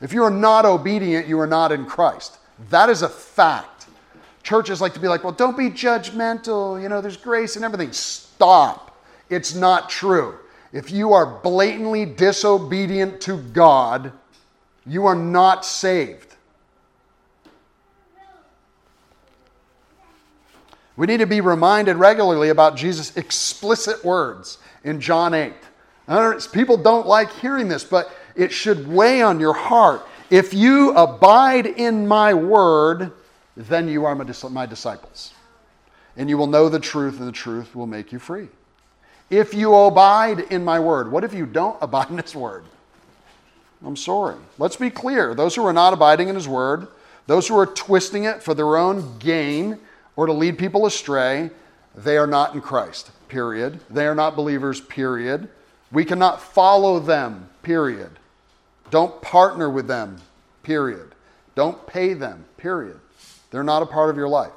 [0.02, 2.38] If you are not obedient, you are not in Christ.
[2.68, 3.86] That is a fact.
[4.42, 6.80] Churches like to be like, well, don't be judgmental.
[6.80, 7.92] You know, there's grace and everything.
[7.92, 9.02] Stop.
[9.28, 10.38] It's not true.
[10.72, 14.12] If you are blatantly disobedient to God,
[14.86, 16.36] you are not saved.
[20.96, 25.54] We need to be reminded regularly about Jesus' explicit words in John 8.
[26.52, 30.06] People don't like hearing this, but it should weigh on your heart.
[30.28, 33.12] If you abide in my word,
[33.56, 35.32] then you are my disciples.
[36.16, 38.48] And you will know the truth, and the truth will make you free.
[39.30, 42.64] If you abide in my word, what if you don't abide in his word?
[43.84, 44.36] I'm sorry.
[44.58, 45.34] Let's be clear.
[45.34, 46.88] Those who are not abiding in his word,
[47.26, 49.78] those who are twisting it for their own gain
[50.16, 51.50] or to lead people astray,
[51.94, 53.80] they are not in Christ, period.
[53.88, 55.48] They are not believers, period.
[55.92, 58.10] We cannot follow them, period.
[58.90, 60.18] Don't partner with them,
[60.62, 61.14] period.
[61.54, 63.00] Don't pay them, period.
[63.50, 64.52] They're not a part of your life.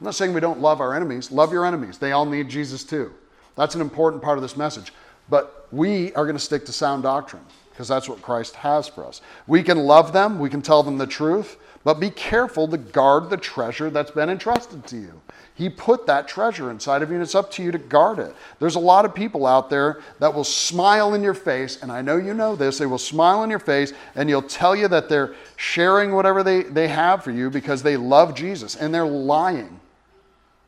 [0.00, 1.30] I'm not saying we don't love our enemies.
[1.30, 1.98] Love your enemies.
[1.98, 3.12] They all need Jesus too.
[3.56, 4.92] That's an important part of this message.
[5.28, 9.04] But we are going to stick to sound doctrine because that's what Christ has for
[9.04, 9.20] us.
[9.46, 13.30] We can love them, we can tell them the truth, but be careful to guard
[13.30, 15.20] the treasure that's been entrusted to you.
[15.56, 18.34] He put that treasure inside of you, and it's up to you to guard it.
[18.58, 22.00] There's a lot of people out there that will smile in your face, and I
[22.00, 22.78] know you know this.
[22.78, 26.62] They will smile in your face, and you'll tell you that they're sharing whatever they,
[26.62, 29.80] they have for you because they love Jesus, and they're lying.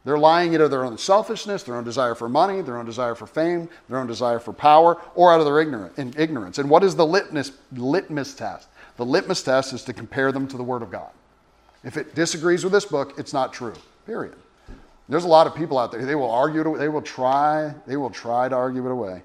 [0.07, 3.27] They're lying of their own selfishness, their own desire for money, their own desire for
[3.27, 6.59] fame, their own desire for power, or out of their ignorance.
[6.59, 8.69] And what is the litmus, litmus test?
[8.99, 11.11] The litmus test is to compare them to the Word of God.
[11.83, 13.75] If it disagrees with this book, it's not true.
[14.07, 14.37] Period.
[15.09, 16.05] There's a lot of people out there.
[16.05, 16.79] They will argue.
[16.79, 17.75] They will try.
[17.89, 19.23] They will try to argue it away.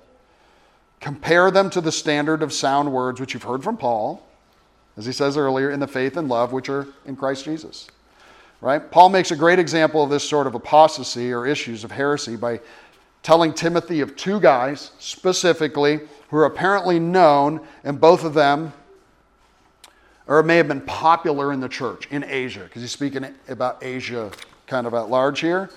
[0.99, 4.27] Compare them to the standard of sound words which you've heard from Paul,
[4.97, 7.87] as he says earlier, in the faith and love which are in Christ Jesus.
[8.61, 8.91] Right?
[8.91, 12.59] Paul makes a great example of this sort of apostasy or issues of heresy by
[13.23, 18.71] telling Timothy of two guys specifically who are apparently known, and both of them
[20.27, 24.31] or may have been popular in the church in Asia, because he's speaking about Asia
[24.67, 25.69] kind of at large here.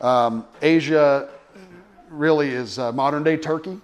[0.00, 1.28] Um, Asia
[2.08, 3.80] really is uh, modern day Turkey.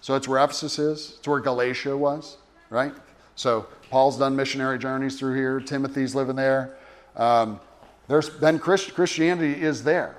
[0.00, 2.38] So it's where Ephesus is, it's where Galatia was,
[2.70, 2.92] right?
[3.36, 6.76] So Paul's done missionary journeys through here, Timothy's living there.
[7.16, 7.60] Um,
[8.08, 10.16] there's been Christ- Christianity is there.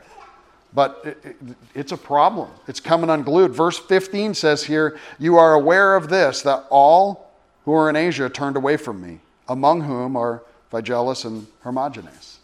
[0.74, 1.36] But it, it,
[1.74, 2.50] it's a problem.
[2.68, 3.52] It's coming unglued.
[3.52, 7.32] Verse 15 says here, You are aware of this, that all
[7.66, 12.38] who are in Asia turned away from me, among whom are Phygelus and Hermogenes.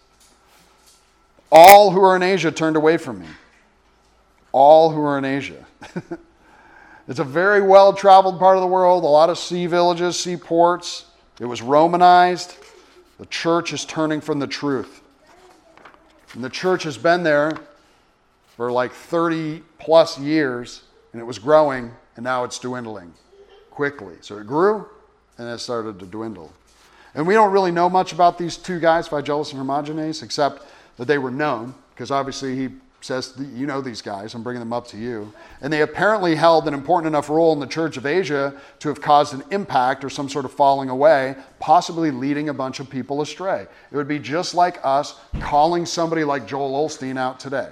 [1.52, 3.28] All who are in Asia turned away from me.
[4.52, 5.66] All who are in Asia.
[7.08, 11.06] it's a very well traveled part of the world, a lot of sea villages, seaports.
[11.40, 12.56] It was Romanized.
[13.20, 15.03] The church is turning from the truth.
[16.34, 17.58] And the church has been there
[18.56, 23.14] for like 30 plus years, and it was growing, and now it's dwindling
[23.70, 24.16] quickly.
[24.22, 24.88] So it grew,
[25.38, 26.52] and it started to dwindle.
[27.16, 30.64] And we don't really know much about these two guys, Phygelus and Hermogenes, except
[30.98, 32.70] that they were known, because obviously he
[33.04, 35.32] says, You know these guys, I'm bringing them up to you.
[35.62, 39.02] And they apparently held an important enough role in the Church of Asia to have
[39.02, 43.22] caused an impact or some sort of falling away, possibly leading a bunch of people
[43.22, 43.68] astray.
[43.92, 47.72] It would be just like us calling somebody like Joel Osteen out today.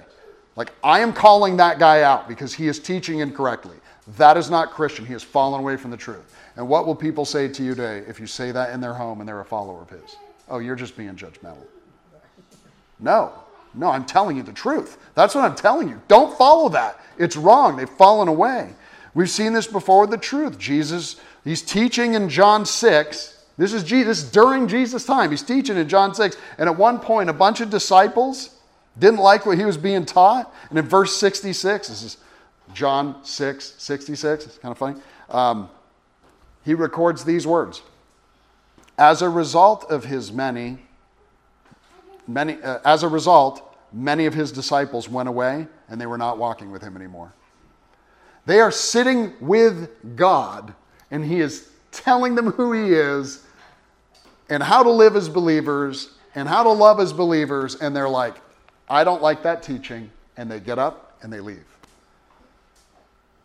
[0.54, 3.76] Like, I am calling that guy out because he is teaching incorrectly.
[4.18, 5.06] That is not Christian.
[5.06, 6.36] He has fallen away from the truth.
[6.56, 9.20] And what will people say to you today if you say that in their home
[9.20, 10.16] and they're a follower of his?
[10.48, 11.64] Oh, you're just being judgmental.
[13.00, 13.32] No,
[13.74, 14.98] no, I'm telling you the truth.
[15.14, 16.00] That's what I'm telling you.
[16.08, 17.00] Don't follow that.
[17.18, 17.76] It's wrong.
[17.76, 18.70] They've fallen away.
[19.14, 20.58] We've seen this before the truth.
[20.58, 23.44] Jesus, he's teaching in John 6.
[23.58, 25.30] This is Jesus during Jesus' time.
[25.30, 26.36] He's teaching in John 6.
[26.58, 28.56] And at one point, a bunch of disciples
[28.98, 30.52] didn't like what he was being taught.
[30.70, 32.16] And in verse 66, this is
[32.74, 34.46] John 6, 66.
[34.46, 35.00] It's kind of funny.
[35.28, 35.68] Um,
[36.64, 37.82] he records these words
[38.98, 40.78] As a result of his many,
[42.26, 46.38] many uh, as a result, many of his disciples went away and they were not
[46.38, 47.32] walking with him anymore.
[48.46, 50.74] They are sitting with God
[51.10, 53.44] and he is telling them who he is
[54.48, 57.76] and how to live as believers and how to love as believers.
[57.76, 58.36] And they're like,
[58.88, 60.10] I don't like that teaching.
[60.36, 61.71] And they get up and they leave.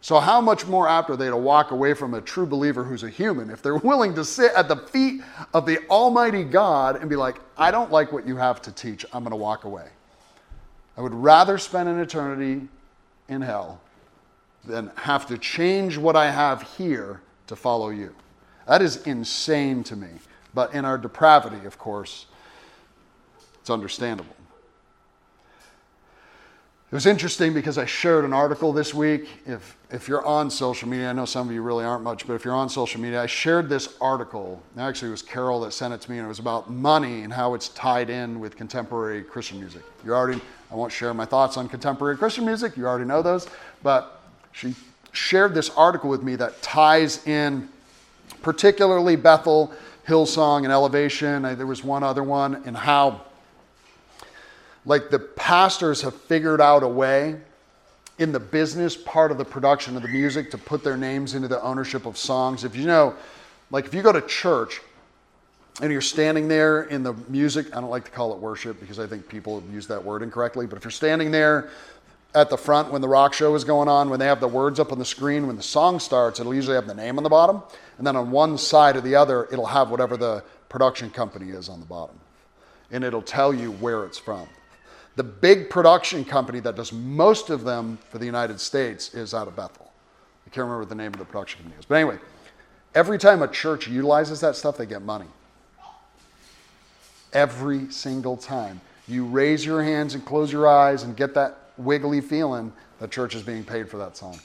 [0.08, 3.04] So, how much more apt are they to walk away from a true believer who's
[3.04, 5.22] a human if they're willing to sit at the feet
[5.54, 9.06] of the Almighty God and be like, I don't like what you have to teach,
[9.12, 9.89] I'm going to walk away?
[10.96, 12.70] I would rather spend an eternity
[13.28, 13.82] in hell
[14.63, 18.15] than have to change what I have here to follow you.
[18.65, 20.08] That is insane to me.
[20.54, 22.28] But in our depravity, of course,
[23.60, 24.38] it's understandable.
[26.89, 29.28] It was interesting because I shared an article this week.
[29.45, 32.36] If, if you're on social media, I know some of you really aren't much, but
[32.36, 34.63] if you're on social media, I shared this article.
[34.78, 37.34] Actually, it was Carol that sent it to me, and it was about money and
[37.34, 39.82] how it's tied in with contemporary Christian music.
[40.06, 40.39] You already,
[40.71, 43.50] I won't share my thoughts on contemporary Christian music, you already know those,
[43.84, 44.21] but
[44.54, 44.73] she
[45.12, 47.67] shared this article with me that ties in
[48.41, 49.73] particularly Bethel,
[50.08, 51.41] Hillsong, and Elevation.
[51.41, 53.23] There was one other one, and how
[54.88, 57.36] like the pastors have figured out a way
[58.19, 61.47] in the business part of the production of the music to put their names into
[61.47, 62.63] the ownership of songs.
[62.63, 63.13] If you know,
[63.69, 64.82] like if you go to church
[65.82, 68.97] and you're standing there in the music, I don't like to call it worship because
[68.97, 71.69] I think people use that word incorrectly, but if you're standing there
[72.34, 74.80] at the front when the rock show is going on, when they have the words
[74.80, 77.30] up on the screen, when the song starts, it'll usually have the name on the
[77.30, 77.62] bottom.
[77.97, 81.67] And then on one side or the other, it'll have whatever the production company is
[81.67, 82.17] on the bottom.
[82.89, 84.47] And it'll tell you where it's from.
[85.17, 89.47] The big production company that does most of them for the United States is out
[89.47, 89.91] of Bethel.
[90.45, 91.86] I can't remember the name of the production company is.
[91.86, 92.19] But anyway,
[92.93, 95.25] every time a church utilizes that stuff, they get money.
[97.34, 98.80] Every single time.
[99.07, 103.34] You raise your hands and close your eyes and get that wiggly feeling, the church
[103.34, 104.39] is being paid for that song.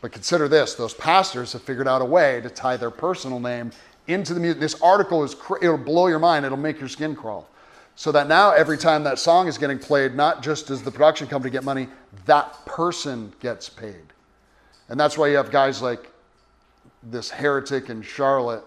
[0.00, 3.72] But consider this those pastors have figured out a way to tie their personal name
[4.06, 4.60] into the music.
[4.60, 7.48] This article is, it'll blow your mind, it'll make your skin crawl.
[7.98, 11.26] So that now every time that song is getting played, not just does the production
[11.26, 11.88] company get money,
[12.26, 14.04] that person gets paid.
[14.88, 16.08] And that's why you have guys like
[17.02, 18.62] this heretic in Charlotte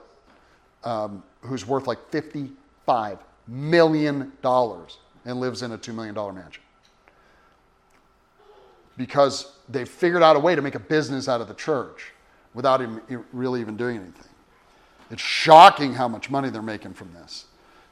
[0.84, 6.64] um, who's worth like $55 million and lives in a $2 million mansion.
[8.98, 12.12] Because they've figured out a way to make a business out of the church
[12.54, 13.00] without even,
[13.32, 14.26] really even doing anything.
[15.10, 17.46] It's shocking how much money they're making from this.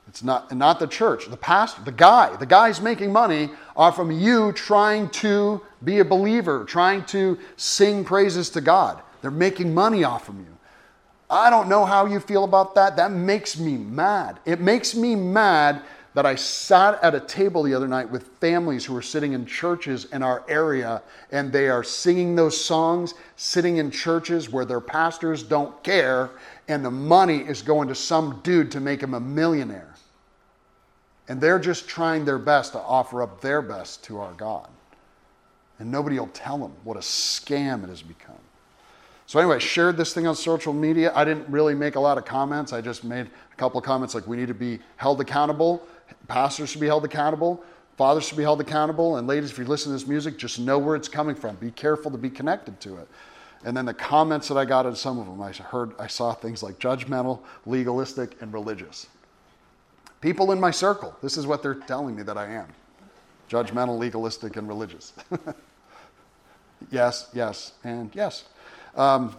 [0.10, 2.36] It's not, not the church, the pastor, the guy.
[2.36, 8.04] The guys making money are from you trying to be a believer, trying to sing
[8.04, 9.04] praises to God.
[9.22, 10.58] They're making money off from you.
[11.30, 12.96] I don't know how you feel about that.
[12.96, 14.40] That makes me mad.
[14.46, 15.84] It makes me mad
[16.16, 19.46] that I sat at a table the other night with families who are sitting in
[19.46, 24.82] churches in our area and they are singing those songs, sitting in churches where their
[24.82, 26.32] pastors don't care,
[26.68, 29.94] and the money is going to some dude to make him a millionaire.
[31.30, 34.68] And they're just trying their best to offer up their best to our God.
[35.78, 38.36] And nobody will tell them what a scam it has become.
[39.28, 41.14] So anyway, I shared this thing on social media.
[41.16, 42.74] I didn't really make a lot of comments.
[42.74, 45.86] I just made a couple of comments like we need to be held accountable.
[46.28, 47.64] Pastors should be held accountable.
[47.96, 49.18] Fathers should be held accountable.
[49.18, 51.56] And ladies, if you listen to this music, just know where it's coming from.
[51.58, 53.08] Be careful to be connected to it.
[53.66, 56.34] And then the comments that I got on some of them, I heard, I saw
[56.34, 59.08] things like judgmental, legalistic, and religious.
[60.22, 62.68] People in my circle, this is what they're telling me that I am
[63.50, 65.14] judgmental, legalistic, and religious.
[66.92, 68.46] yes, yes, and yes.
[68.96, 69.36] Um,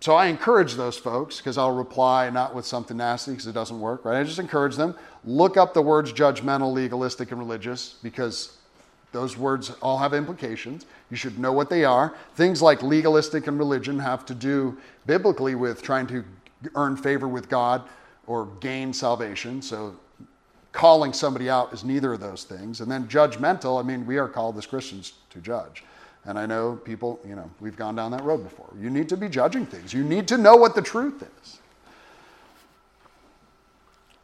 [0.00, 3.80] so I encourage those folks because I'll reply not with something nasty because it doesn't
[3.80, 4.18] work, right?
[4.18, 4.94] I just encourage them
[5.24, 8.58] look up the words judgmental, legalistic, and religious because
[9.12, 10.86] those words all have implications.
[11.10, 12.14] You should know what they are.
[12.34, 16.24] Things like legalistic and religion have to do biblically with trying to
[16.74, 17.82] earn favor with God
[18.26, 19.62] or gain salvation.
[19.62, 19.94] So
[20.74, 22.80] calling somebody out is neither of those things.
[22.80, 25.84] And then judgmental, I mean, we are called as Christians to judge.
[26.26, 28.68] And I know people, you know, we've gone down that road before.
[28.78, 31.58] You need to be judging things, you need to know what the truth is.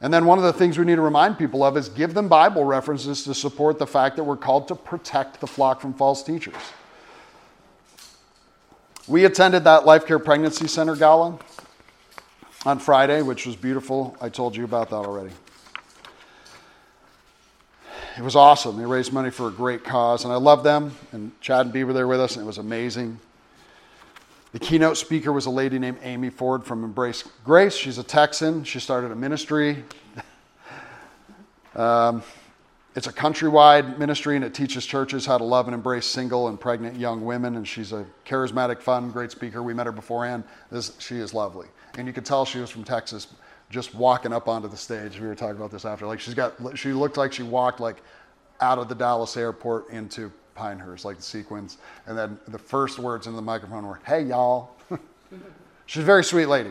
[0.02, 2.26] And then one of the things we need to remind people of is give them
[2.26, 6.22] Bible references to support the fact that we're called to protect the flock from false
[6.22, 6.54] teachers.
[9.06, 11.38] We attended that Life Care Pregnancy Center gala
[12.64, 14.16] on Friday, which was beautiful.
[14.22, 15.32] I told you about that already
[18.20, 18.76] it was awesome.
[18.76, 20.94] They raised money for a great cause, and I love them.
[21.12, 23.18] And Chad and Bee were there with us, and it was amazing.
[24.52, 27.74] The keynote speaker was a lady named Amy Ford from Embrace Grace.
[27.74, 28.62] She's a Texan.
[28.64, 29.84] She started a ministry.
[31.74, 32.22] um,
[32.94, 36.60] it's a countrywide ministry, and it teaches churches how to love and embrace single and
[36.60, 37.56] pregnant young women.
[37.56, 39.62] And she's a charismatic, fun, great speaker.
[39.62, 40.44] We met her beforehand.
[40.70, 43.28] This, she is lovely, and you could tell she was from Texas
[43.70, 45.18] just walking up onto the stage.
[45.18, 46.06] We were talking about this after.
[46.06, 48.02] Like she's got, she looked like she walked like
[48.60, 51.78] out of the Dallas airport into Pinehurst, like the sequence.
[52.06, 54.76] And then the first words into the microphone were, "Hey y'all."
[55.86, 56.70] she's a very sweet lady.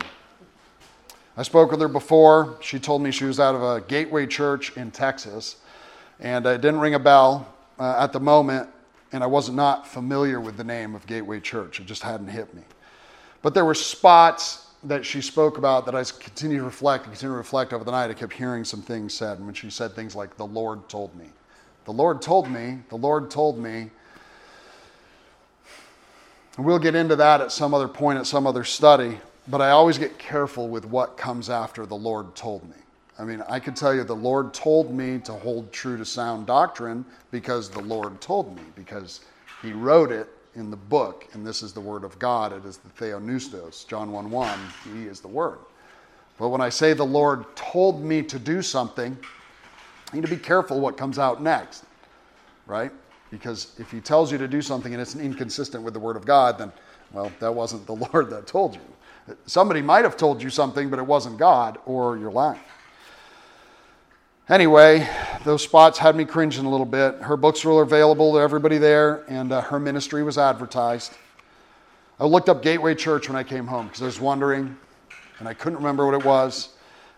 [1.38, 2.58] I spoke with her before.
[2.62, 5.56] She told me she was out of a Gateway Church in Texas,
[6.20, 8.70] and it didn't ring a bell uh, at the moment.
[9.12, 11.80] And I was not familiar with the name of Gateway Church.
[11.80, 12.62] It just hadn't hit me.
[13.42, 17.34] But there were spots that she spoke about that I continued to reflect and continue
[17.34, 19.38] to reflect over the night, I kept hearing some things said.
[19.38, 21.26] And when she said things like, The Lord told me,
[21.86, 23.90] the Lord told me, the Lord told me.
[26.58, 29.18] And we'll get into that at some other point, at some other study.
[29.48, 32.76] But I always get careful with what comes after the Lord told me.
[33.18, 36.48] I mean, I could tell you the Lord told me to hold true to sound
[36.48, 39.22] doctrine because the Lord told me, because
[39.62, 42.54] He wrote it in the book, and this is the word of God.
[42.54, 44.60] It is the Theopneustos, John 1 1.
[44.94, 45.60] He is the word.
[46.38, 49.18] But when I say the Lord told me to do something,
[50.14, 51.86] you need to be careful what comes out next,
[52.66, 52.92] right?
[53.30, 56.26] Because if he tells you to do something and it's inconsistent with the word of
[56.26, 56.72] God, then,
[57.12, 59.36] well, that wasn't the Lord that told you.
[59.46, 62.60] Somebody might have told you something, but it wasn't God, or you're lying.
[64.50, 65.08] Anyway,
[65.44, 67.14] those spots had me cringing a little bit.
[67.18, 71.14] Her books were available to everybody there, and uh, her ministry was advertised.
[72.20, 74.76] I looked up Gateway Church when I came home because I was wondering,
[75.38, 76.70] and I couldn't remember what it was.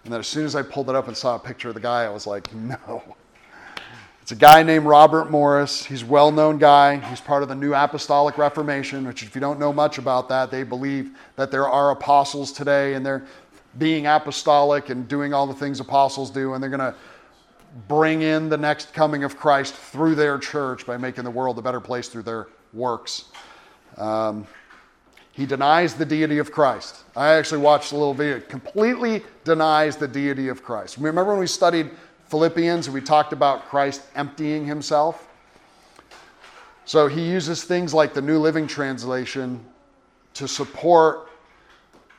[0.04, 1.80] And then as soon as I pulled it up and saw a picture of the
[1.80, 3.02] guy, I was like, no.
[4.22, 5.86] It's a guy named Robert Morris.
[5.86, 6.98] He's a well known guy.
[6.98, 10.52] He's part of the New Apostolic Reformation, which, if you don't know much about that,
[10.52, 13.26] they believe that there are apostles today and they're
[13.78, 16.94] being apostolic and doing all the things apostles do, and they're going to
[17.88, 21.62] bring in the next coming of Christ through their church by making the world a
[21.62, 23.26] better place through their works.
[23.98, 24.48] Um,
[25.34, 26.98] he denies the deity of Christ.
[27.16, 28.42] I actually watched a little video.
[28.42, 30.98] Completely denies the deity of Christ.
[30.98, 31.90] Remember when we studied
[32.28, 35.30] Philippians and we talked about Christ emptying himself?
[36.84, 39.64] So he uses things like the New Living Translation
[40.34, 41.30] to support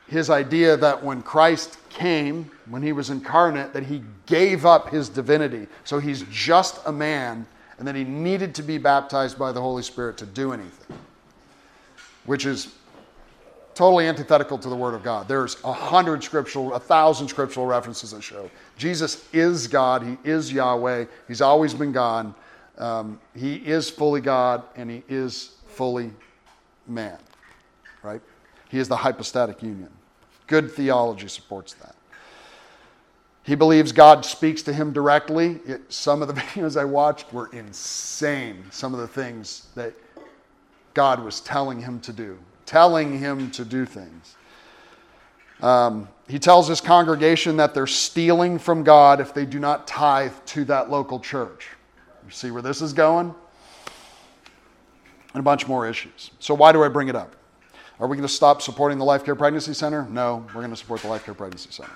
[0.07, 5.09] his idea that when Christ came, when he was incarnate, that he gave up his
[5.09, 5.67] divinity.
[5.83, 7.45] So he's just a man,
[7.77, 10.97] and that he needed to be baptized by the Holy Spirit to do anything,
[12.25, 12.73] which is
[13.75, 15.27] totally antithetical to the Word of God.
[15.27, 20.03] There's a hundred scriptural, a thousand scriptural references that show Jesus is God.
[20.03, 21.05] He is Yahweh.
[21.27, 22.33] He's always been God.
[22.77, 26.11] Um, he is fully God, and he is fully
[26.87, 27.17] man.
[28.01, 28.21] Right?
[28.69, 29.89] He is the hypostatic union.
[30.47, 31.92] Good theology supports that.
[33.43, 35.59] He believes God speaks to him directly.
[35.65, 38.63] It, some of the videos I watched were insane.
[38.71, 39.93] Some of the things that
[40.93, 44.35] God was telling him to do, telling him to do things.
[45.61, 50.33] Um, he tells his congregation that they're stealing from God if they do not tithe
[50.47, 51.67] to that local church.
[52.25, 53.33] You see where this is going?
[55.33, 56.31] And a bunch more issues.
[56.39, 57.35] So, why do I bring it up?
[57.99, 60.07] Are we going to stop supporting the Life Care Pregnancy Center?
[60.09, 61.93] No, we're going to support the Life Care Pregnancy Center.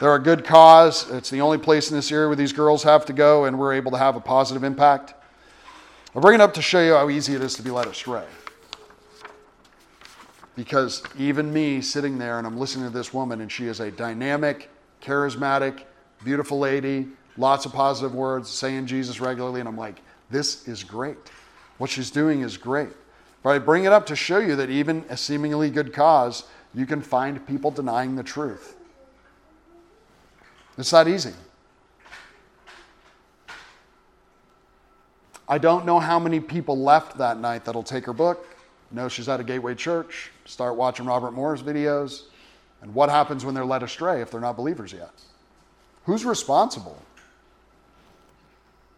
[0.00, 1.10] They're a good cause.
[1.10, 3.74] It's the only place in this area where these girls have to go, and we're
[3.74, 5.14] able to have a positive impact.
[6.14, 8.24] I bring it up to show you how easy it is to be led astray.
[10.54, 13.90] Because even me sitting there and I'm listening to this woman, and she is a
[13.90, 14.70] dynamic,
[15.02, 15.82] charismatic,
[16.24, 21.16] beautiful lady, lots of positive words, saying Jesus regularly, and I'm like, this is great.
[21.78, 22.90] What she's doing is great.
[23.42, 26.44] But I bring it up to show you that even a seemingly good cause,
[26.74, 28.77] you can find people denying the truth.
[30.78, 31.34] It's not easy.
[35.48, 38.46] I don't know how many people left that night that'll take her book,
[38.92, 42.24] know she's at a Gateway Church, start watching Robert Morris videos,
[42.80, 45.10] and what happens when they're led astray if they're not believers yet?
[46.04, 47.02] Who's responsible?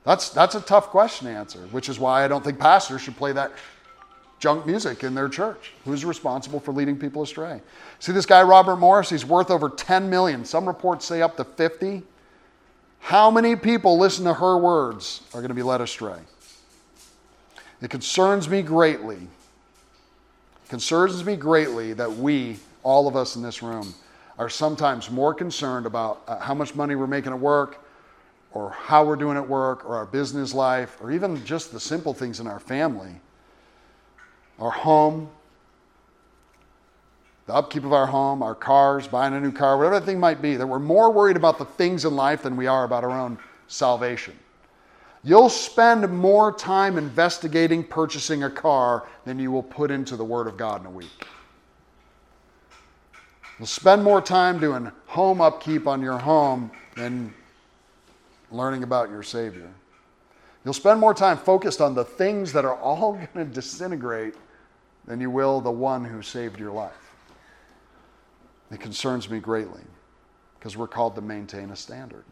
[0.04, 3.16] That's, that's a tough question to answer, which is why I don't think pastors should
[3.16, 3.52] play that
[4.40, 5.72] junk music in their church.
[5.84, 7.60] Who's responsible for leading people astray?
[8.00, 10.44] See this guy Robert Morris, he's worth over 10 million.
[10.44, 12.02] Some reports say up to 50.
[13.00, 16.18] How many people listen to her words are going to be led astray?
[17.80, 19.16] It concerns me greatly.
[19.16, 23.94] It concerns me greatly that we, all of us in this room,
[24.38, 27.84] are sometimes more concerned about uh, how much money we're making at work,
[28.52, 32.14] or how we're doing at work, or our business life, or even just the simple
[32.14, 33.20] things in our family
[34.60, 35.28] our home,
[37.46, 40.40] the upkeep of our home, our cars, buying a new car, whatever the thing might
[40.40, 43.10] be, that we're more worried about the things in life than we are about our
[43.10, 44.38] own salvation.
[45.22, 50.46] You'll spend more time investigating purchasing a car than you will put into the Word
[50.46, 51.26] of God in a week.
[53.58, 57.34] You'll spend more time doing home upkeep on your home than
[58.50, 59.68] learning about your Savior.
[60.64, 64.34] You'll spend more time focused on the things that are all going to disintegrate
[65.06, 66.92] than you will the one who saved your life.
[68.70, 69.82] It concerns me greatly
[70.58, 72.24] because we're called to maintain a standard.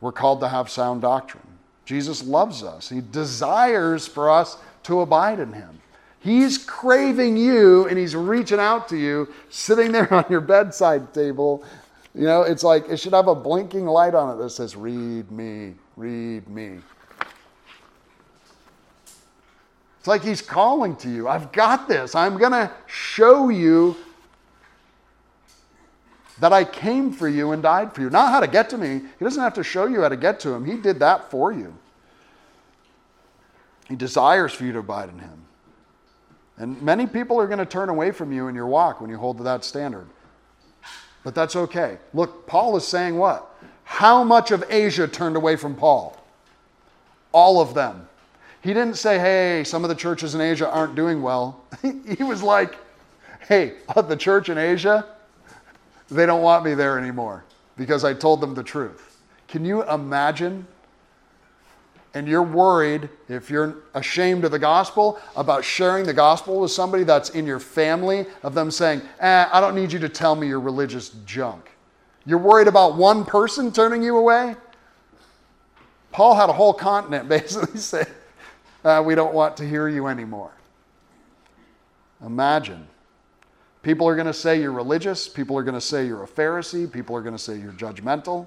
[0.00, 1.46] We're called to have sound doctrine.
[1.84, 5.80] Jesus loves us, He desires for us to abide in Him.
[6.20, 11.64] He's craving you and He's reaching out to you, sitting there on your bedside table.
[12.14, 15.30] You know, it's like it should have a blinking light on it that says, Read
[15.30, 16.78] me, read me.
[20.00, 21.28] It's like he's calling to you.
[21.28, 22.14] I've got this.
[22.14, 23.94] I'm going to show you
[26.38, 28.08] that I came for you and died for you.
[28.08, 29.02] Not how to get to me.
[29.18, 30.64] He doesn't have to show you how to get to him.
[30.64, 31.74] He did that for you.
[33.90, 35.44] He desires for you to abide in him.
[36.56, 39.18] And many people are going to turn away from you in your walk when you
[39.18, 40.06] hold to that standard.
[41.24, 41.98] But that's okay.
[42.14, 43.54] Look, Paul is saying what?
[43.84, 46.16] How much of Asia turned away from Paul?
[47.32, 48.08] All of them.
[48.62, 51.62] He didn't say, hey, some of the churches in Asia aren't doing well.
[52.16, 52.76] he was like,
[53.48, 55.06] hey, the church in Asia,
[56.10, 57.44] they don't want me there anymore
[57.76, 59.18] because I told them the truth.
[59.48, 60.66] Can you imagine?
[62.12, 67.04] And you're worried if you're ashamed of the gospel about sharing the gospel with somebody
[67.04, 70.48] that's in your family, of them saying, eh, I don't need you to tell me
[70.48, 71.70] your religious junk.
[72.26, 74.56] You're worried about one person turning you away?
[76.12, 78.04] Paul had a whole continent basically say,
[78.84, 80.52] uh, we don't want to hear you anymore.
[82.24, 82.86] Imagine.
[83.82, 85.28] People are going to say you're religious.
[85.28, 86.90] People are going to say you're a Pharisee.
[86.90, 88.46] People are going to say you're judgmental.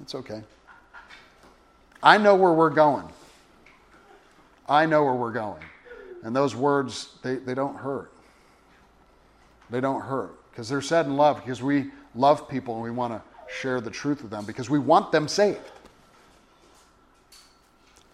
[0.00, 0.42] It's okay.
[2.02, 3.06] I know where we're going.
[4.68, 5.62] I know where we're going.
[6.22, 8.12] And those words, they, they don't hurt.
[9.68, 13.12] They don't hurt because they're said in love because we love people and we want
[13.12, 13.22] to
[13.52, 15.60] share the truth with them because we want them saved.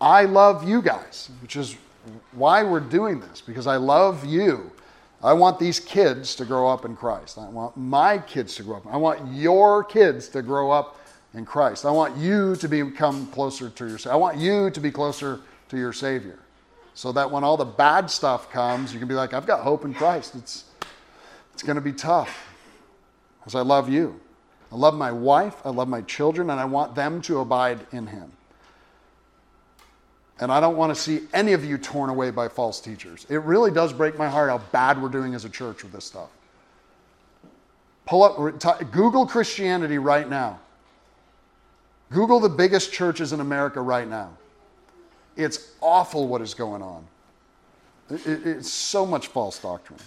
[0.00, 1.76] I love you guys, which is
[2.32, 4.70] why we're doing this, because I love you.
[5.22, 7.38] I want these kids to grow up in Christ.
[7.38, 8.86] I want my kids to grow up.
[8.86, 11.00] I want your kids to grow up
[11.34, 11.84] in Christ.
[11.84, 15.40] I want you to become closer to your I want you to be closer
[15.70, 16.38] to your Savior.
[16.94, 19.84] So that when all the bad stuff comes, you can be like, I've got hope
[19.84, 20.34] in Christ.
[20.34, 20.64] It's
[21.54, 22.54] it's going to be tough.
[23.40, 24.20] Because I love you.
[24.70, 28.08] I love my wife, I love my children, and I want them to abide in
[28.08, 28.32] him.
[30.38, 33.26] And I don't want to see any of you torn away by false teachers.
[33.30, 36.04] It really does break my heart how bad we're doing as a church with this
[36.04, 36.28] stuff.
[38.04, 40.60] Pull up, Google Christianity right now.
[42.10, 44.30] Google the biggest churches in America right now.
[45.36, 47.06] It's awful what is going on.
[48.10, 49.98] it's so much false doctrine.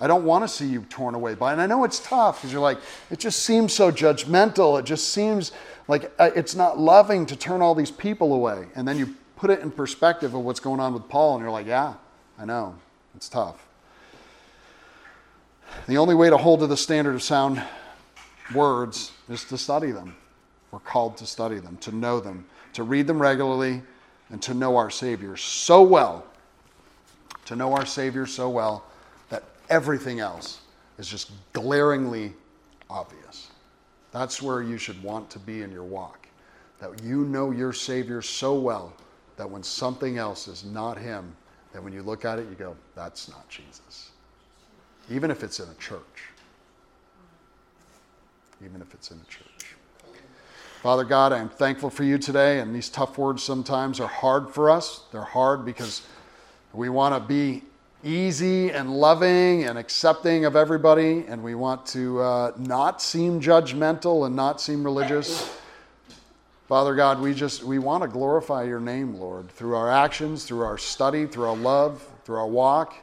[0.00, 1.52] I don't want to see you torn away by it.
[1.54, 2.78] And I know it's tough because you're like,
[3.10, 4.78] it just seems so judgmental.
[4.78, 5.50] It just seems
[5.88, 8.66] like uh, it's not loving to turn all these people away.
[8.76, 11.52] And then you put it in perspective of what's going on with Paul, and you're
[11.52, 11.94] like, yeah,
[12.38, 12.74] I know.
[13.14, 13.66] It's tough.
[15.86, 17.62] The only way to hold to the standard of sound
[18.52, 20.16] words is to study them.
[20.72, 23.82] We're called to study them, to know them, to read them regularly,
[24.30, 26.26] and to know our Savior so well.
[27.46, 28.84] To know our Savior so well
[29.30, 30.60] that everything else
[30.98, 32.34] is just glaringly
[32.90, 33.50] obvious.
[34.10, 36.26] That's where you should want to be in your walk.
[36.80, 38.92] That you know your Savior so well
[39.38, 41.34] that when something else is not Him,
[41.72, 44.10] that when you look at it, you go, that's not Jesus.
[45.10, 46.00] Even if it's in a church.
[48.62, 49.76] Even if it's in a church.
[50.82, 54.50] Father God, I am thankful for you today, and these tough words sometimes are hard
[54.50, 55.02] for us.
[55.12, 56.02] They're hard because
[56.72, 57.62] we want to be
[58.04, 64.26] easy and loving and accepting of everybody, and we want to uh, not seem judgmental
[64.26, 65.57] and not seem religious.
[66.68, 70.60] Father God, we just we want to glorify your name, Lord, through our actions, through
[70.60, 72.94] our study, through our love, through our walk.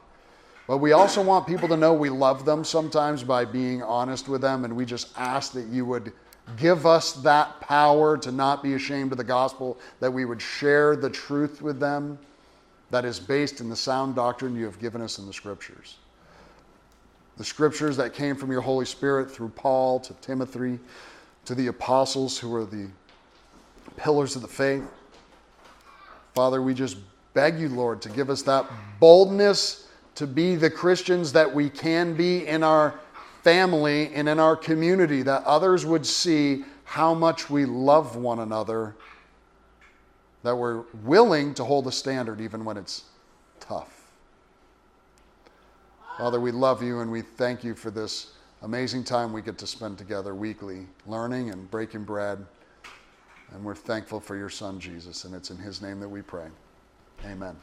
[0.68, 4.42] But we also want people to know we love them sometimes by being honest with
[4.42, 6.14] them, and we just ask that you would
[6.58, 10.96] give us that power to not be ashamed of the gospel, that we would share
[10.96, 12.20] the truth with them
[12.92, 15.98] that is based in the sound doctrine you have given us in the scriptures.
[17.38, 20.80] The scriptures that came from your Holy Spirit through Paul to Timothy
[21.46, 22.90] to the apostles who were the
[23.92, 24.84] pillars of the faith.
[26.34, 26.98] Father, we just
[27.34, 28.66] beg you, Lord, to give us that
[29.00, 33.00] boldness to be the Christians that we can be in our
[33.44, 38.96] family and in our community, that others would see how much we love one another,
[40.44, 43.04] that we're willing to hold a standard even when it's
[43.60, 44.08] tough.
[46.18, 48.32] Father, we love you and we thank you for this
[48.62, 52.46] amazing time we get to spend together weekly, learning and breaking bread.
[53.54, 55.24] And we're thankful for your son, Jesus.
[55.24, 56.48] And it's in his name that we pray.
[57.26, 57.56] Amen.